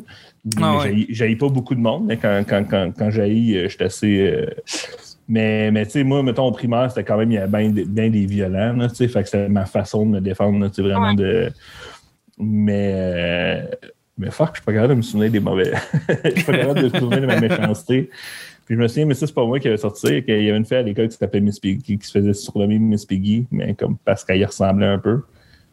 Ah 0.61 0.77
ouais. 0.79 1.05
j'haïs- 1.09 1.35
pas 1.35 1.49
beaucoup 1.49 1.75
de 1.75 1.79
monde, 1.81 2.05
mais 2.07 2.17
quand, 2.17 2.43
quand, 2.47 2.63
quand, 2.69 2.91
quand 2.97 3.09
j'haïs, 3.11 3.57
euh, 3.57 3.67
j'étais 3.69 3.85
assez. 3.85 4.19
euh, 4.19 4.45
Mais, 5.27 5.69
mais 5.71 5.85
tu 5.85 5.91
sais, 5.91 6.03
moi, 6.03 6.23
mettons, 6.23 6.45
au 6.45 6.51
primaire, 6.51 6.89
c'était 6.89 7.03
quand 7.03 7.17
même, 7.17 7.31
il 7.31 7.35
y 7.35 7.37
avait 7.37 7.47
bien 7.59 7.69
des, 7.69 7.85
ben 7.85 8.11
des 8.11 8.25
violents, 8.25 8.87
tu 8.89 8.95
sais, 8.95 9.07
fait 9.07 9.21
que 9.23 9.29
c'était 9.29 9.49
ma 9.49 9.65
façon 9.65 10.05
de 10.05 10.11
me 10.11 10.21
défendre, 10.21 10.67
tu 10.69 10.75
sais, 10.75 10.81
vraiment 10.81 11.09
Ouais. 11.09 11.15
de. 11.15 11.51
Mais. 12.39 12.91
euh, 12.95 13.61
Mais 14.17 14.31
fuck, 14.31 14.49
je 14.53 14.55
suis 14.59 14.65
pas 14.65 14.73
capable 14.73 14.93
de 14.93 14.97
me 14.97 15.01
souvenir 15.01 15.31
des 15.31 15.39
mauvais. 15.39 15.71
Je 16.25 16.29
suis 16.31 16.43
pas 16.43 16.57
capable 16.57 16.79
de 16.81 16.85
me 16.93 16.99
souvenir 16.99 17.21
de 17.21 17.25
ma 17.25 17.39
méchanceté. 17.39 18.09
Puis 18.69 18.77
je 18.77 18.81
me 18.83 18.87
souviens, 18.87 19.05
mais 19.07 19.15
ça, 19.15 19.25
c'est 19.25 19.33
pas 19.33 19.43
moi 19.45 19.59
qui 19.59 19.67
avait 19.67 19.77
sorti 19.77 19.99
ça. 20.01 20.21
qu'il 20.21 20.43
y 20.43 20.47
avait 20.49 20.57
une 20.57 20.63
fille 20.63 20.77
à 20.77 20.83
l'école 20.83 21.09
qui 21.09 21.17
s'appelait 21.17 21.41
Miss 21.41 21.59
Piggy, 21.59 21.97
qui 21.97 22.05
se 22.07 22.11
faisait 22.11 22.33
surnommer 22.33 22.77
Miss 22.77 23.03
Piggy, 23.03 23.47
mais 23.49 23.73
comme 23.73 23.97
parce 24.05 24.23
qu'elle 24.23 24.37
y 24.37 24.45
ressemblait 24.45 24.85
un 24.85 24.99
peu. 24.99 25.21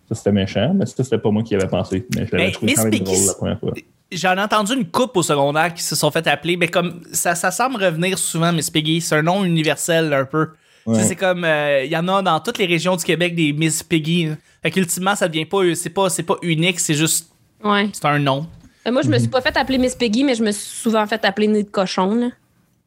Ça, 0.08 0.14
c'était 0.14 0.32
méchant, 0.32 0.72
mais 0.74 0.86
ça, 0.86 1.04
c'était 1.04 1.18
pas 1.18 1.30
moi 1.30 1.42
qui 1.42 1.54
avais 1.54 1.68
pensé. 1.68 2.06
Mais 2.16 2.26
je 2.26 2.34
l'avais 2.34 2.52
trouvé 2.52 2.72
Miss 2.72 2.76
quand 2.78 2.84
même 2.84 2.90
Piggy, 2.92 3.04
drôle 3.04 3.26
la 3.26 3.34
première 3.34 3.60
fois. 3.60 3.72
J'en 4.12 4.34
ai 4.36 4.40
entendu 4.40 4.72
une 4.74 4.86
couple 4.86 5.18
au 5.18 5.22
secondaire 5.22 5.74
qui 5.74 5.82
se 5.82 5.94
sont 5.94 6.10
fait 6.10 6.26
appeler, 6.26 6.56
mais 6.56 6.68
comme 6.68 7.02
ça, 7.12 7.34
ça 7.34 7.50
semble 7.50 7.76
revenir 7.84 8.16
souvent, 8.18 8.52
Miss 8.52 8.70
Piggy. 8.70 9.00
C'est 9.02 9.14
un 9.16 9.22
nom 9.22 9.44
universel 9.44 10.12
un 10.14 10.24
peu. 10.24 10.48
Ouais. 10.86 11.02
C'est 11.02 11.16
comme 11.16 11.44
euh, 11.44 11.82
il 11.84 11.90
y 11.90 11.96
en 11.96 12.06
a 12.08 12.22
dans 12.22 12.38
toutes 12.40 12.56
les 12.58 12.66
régions 12.66 12.96
du 12.96 13.04
Québec 13.04 13.34
des 13.34 13.52
Miss 13.52 13.82
Piggy. 13.82 14.28
Fait 14.62 14.70
qu'ultimement, 14.70 15.16
ça 15.16 15.28
devient 15.28 15.44
pas 15.44 15.58
c'est 15.74 15.90
pas 15.90 16.08
c'est 16.08 16.22
pas 16.22 16.36
unique, 16.42 16.80
c'est 16.80 16.94
juste 16.94 17.30
Ouais. 17.62 17.88
c'est 17.92 18.04
un 18.06 18.20
nom. 18.20 18.46
Euh, 18.86 18.92
Moi, 18.92 19.02
je 19.02 19.08
me 19.08 19.18
suis 19.18 19.28
pas 19.28 19.40
fait 19.42 19.56
appeler 19.56 19.78
Miss 19.78 19.96
Peggy, 19.96 20.22
mais 20.24 20.34
je 20.36 20.42
me 20.44 20.52
suis 20.52 20.64
souvent 20.78 21.04
fait 21.08 21.22
appeler 21.24 21.48
nez 21.48 21.64
de 21.64 21.68
cochon. 21.68 22.14
là. 22.14 22.28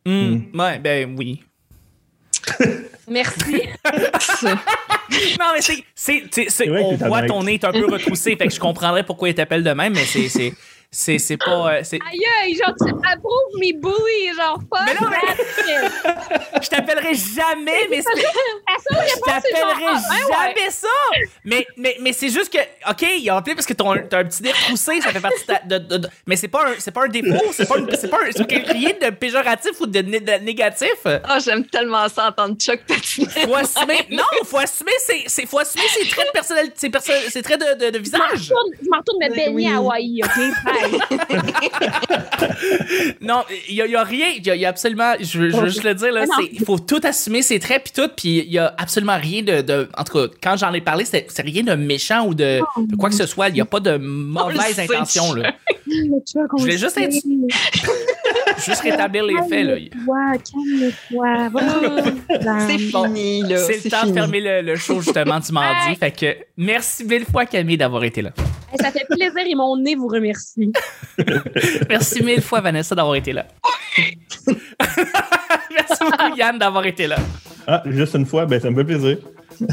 Hmm, 0.06 0.38
Ouais, 0.54 0.80
ben 0.80 1.16
oui. 1.18 1.44
Merci. 3.08 3.62
Non, 5.40 5.46
mais 5.56 5.62
c'est. 5.96 6.70
on 6.70 6.96
voit 6.96 7.24
ton 7.24 7.42
nez 7.44 7.56
est 7.56 7.64
un 7.66 7.72
peu 7.72 7.86
retroussé, 7.92 8.36
fait 8.36 8.48
que 8.48 8.54
je 8.54 8.60
comprendrais 8.60 9.04
pourquoi 9.04 9.30
il 9.30 9.34
t'appelle 9.36 9.64
de 9.64 9.72
même, 9.72 9.94
mais 9.94 10.06
c'est. 10.06 10.54
C'est 10.92 11.20
c'est, 11.20 11.38
pas. 11.38 11.74
euh, 11.76 11.82
c'est- 11.84 12.00
Aïe, 12.12 12.20
aïe, 12.44 12.56
genre, 12.56 12.74
tu 12.76 12.90
approuves 12.90 13.60
mes 13.60 13.74
bullies, 13.74 14.34
genre, 14.36 14.60
fuck 14.60 14.80
Mais 14.86 14.94
non, 14.96 15.08
mais-. 15.10 16.60
Je 16.62 16.68
t'appellerai 16.68 17.14
jamais, 17.14 17.88
mais 17.90 18.02
c'est- 18.02 18.22
seule 18.92 19.04
je 19.08 19.14
genre, 19.16 19.24
t'appellerai 19.26 19.86
ah, 19.88 20.02
ben 20.10 20.16
ouais. 20.16 20.56
jamais 20.56 20.70
ça. 20.72 20.88
Mais, 21.46 21.68
mais, 21.78 21.98
mais 22.02 22.12
c'est 22.14 22.30
juste 22.30 22.52
que, 22.52 22.58
OK, 22.90 23.06
il 23.18 23.30
a 23.30 23.36
appelé 23.36 23.54
parce 23.56 23.68
que 23.68 23.74
t'as 23.74 23.86
un, 23.86 23.98
t'as 24.00 24.20
un 24.20 24.26
petit 24.26 24.42
nez 24.42 24.52
retroussé, 24.52 25.00
ça 25.02 25.12
fait 25.12 25.20
partie 25.20 25.42
de, 25.42 25.46
ta- 25.54 25.60
de- 25.66 25.78
de- 25.78 25.98
de- 25.98 26.10
mais 26.26 26.36
c'est 26.36 26.48
pas 26.48 26.70
un, 26.70 26.74
c'est 26.80 26.92
pas 26.92 27.04
un 27.06 27.08
défaut, 27.08 27.46
c'est 27.52 27.68
pas, 27.68 27.78
une- 27.78 27.90
c'est 27.96 28.10
pas 28.10 28.18
un, 28.26 28.32
c'est 28.32 28.72
rien 28.72 28.92
de 29.00 29.10
péjoratif 29.12 29.80
ou 29.80 29.86
de, 29.86 30.00
né- 30.00 30.20
de 30.20 30.32
négatif. 30.44 30.96
Ah, 31.06 31.38
j'aime 31.40 31.66
tellement 31.66 32.08
ça 32.10 32.30
entendre 32.30 32.56
Chuck 32.58 32.80
patiner. 32.88 33.28
Faut 33.46 33.56
assumer, 33.56 34.08
non, 34.12 34.24
faut 34.46 34.58
assumer 34.58 34.92
ses, 35.00 35.24
ses- 35.28 35.46
faut 35.46 35.60
assumer 35.60 35.86
ses 35.88 36.08
traits 36.10 36.28
de 36.28 36.32
personnalité, 36.32 36.74
ses, 36.78 36.90
perso- 36.90 37.30
ses 37.30 37.42
traits 37.44 37.60
de, 37.80 37.92
de, 37.92 37.98
visage. 38.00 38.22
je 38.36 38.54
m'en 38.90 38.98
retourne 38.98 39.20
me 39.22 39.30
Ben 39.30 39.36
baigner 39.36 39.54
oui. 39.54 39.68
à 39.68 39.76
Hawaï, 39.78 40.22
OK? 40.24 40.79
Non, 43.22 43.44
il 43.68 43.76
y, 43.76 43.82
a- 43.82 43.86
il 43.86 43.92
y 43.92 43.96
a 43.96 44.04
rien, 44.04 44.28
il 44.38 44.46
y, 44.46 44.50
a- 44.52 44.56
il 44.56 44.62
y 44.62 44.66
a 44.66 44.70
absolument, 44.70 45.14
je, 45.20 45.40
veux- 45.40 45.66
juste 45.68 45.84
le 45.84 45.94
dire, 45.94 46.12
là, 46.12 46.26
c'est- 46.26 46.50
il 46.52 46.64
faut 46.66 46.80
tout 46.80 47.00
assumer 47.04 47.42
ses 47.42 47.60
traits 47.60 47.84
puis 47.84 47.94
tout, 47.96 48.10
puis 48.16 48.40
il 48.40 48.52
y 48.52 48.58
a 48.58 48.74
absolument 48.78 49.18
rien 49.18 49.42
de, 49.44 49.62
de- 49.62 49.90
en 49.98 50.04
tout 50.04 50.14
cas, 50.14 50.26
quand 50.42 50.58
j'en 50.58 50.74
ai 50.74 50.82
parlé, 50.82 51.06
c'est 51.06 51.28
rien 51.40 51.64
de 51.64 51.76
méchant 51.76 52.26
ou 52.26 52.34
de, 52.34 52.60
de 52.78 52.96
quoi 52.96 53.10
que 53.10 53.16
ce 53.16 53.26
soit, 53.26 53.50
il 53.50 53.58
y 53.58 53.62
a 53.62 53.66
pas 53.66 53.80
de 53.80 53.98
mauvaise 54.02 54.58
le 54.58 54.74
sait, 54.74 54.84
intention, 54.96 55.34
là. 55.34 55.54
Je 55.88 56.58
voulais 56.58 56.78
juste 56.78 56.98
être- 56.98 57.16
Juste 58.66 58.82
rétablir 58.82 59.24
les 59.26 59.36
faits, 59.50 59.66
là. 59.66 59.76
Calme-toi, 59.76 61.50
calme-toi. 61.54 62.04
C'est 62.68 62.92
Bon, 62.92 63.04
fini, 63.06 63.42
là. 63.44 63.58
C'est 63.58 63.84
le 63.86 63.90
temps 63.90 64.02
de 64.02 64.06
fini. 64.08 64.14
fermer 64.18 64.40
le, 64.42 64.62
le 64.62 64.76
show, 64.76 65.02
justement, 65.02 65.40
du 65.40 65.52
mardi. 65.52 65.90
Hey. 65.92 65.96
Fait 65.96 66.12
que 66.12 66.38
merci 66.58 67.04
mille 67.06 67.26
fois, 67.26 67.46
Camille, 67.46 67.78
d'avoir 67.78 68.04
été 68.04 68.22
là. 68.22 68.32
Ça 68.80 68.92
fait 68.92 69.06
plaisir 69.10 69.32
et 69.48 69.56
mon 69.56 69.78
nez 69.78 69.96
vous 69.96 70.08
remercie. 70.08 70.72
Merci 71.90 72.24
mille 72.24 72.42
fois, 72.42 72.62
Vanessa, 72.62 72.94
d'avoir 72.96 73.16
été 73.16 73.34
là. 73.34 73.46
merci 75.72 76.00
beaucoup, 76.02 76.36
Yann, 76.38 76.58
d'avoir 76.60 76.86
été 76.86 77.08
là. 77.08 77.18
Ah, 77.68 77.82
juste 77.88 78.14
une 78.16 78.26
fois, 78.26 78.46
ben 78.46 78.60
ça 78.60 78.70
me 78.70 78.76
fait 78.76 78.84
plaisir. 78.84 79.18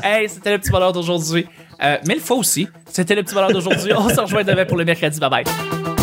Hey, 0.02 0.28
c'était 0.28 0.52
le 0.52 0.58
petit 0.58 0.70
bonheur 0.70 0.92
d'aujourd'hui. 0.92 1.46
Euh, 1.82 1.98
mille 2.08 2.20
fois 2.20 2.36
aussi, 2.38 2.66
c'était 2.86 3.14
le 3.14 3.22
petit 3.22 3.34
bonheur 3.34 3.52
d'aujourd'hui. 3.52 3.92
On 3.94 4.08
se 4.08 4.20
rejoint 4.20 4.44
demain 4.44 4.64
pour 4.64 4.76
le 4.78 4.84
mercredi. 4.84 5.20
Bye 5.20 5.30
bye. 5.30 5.95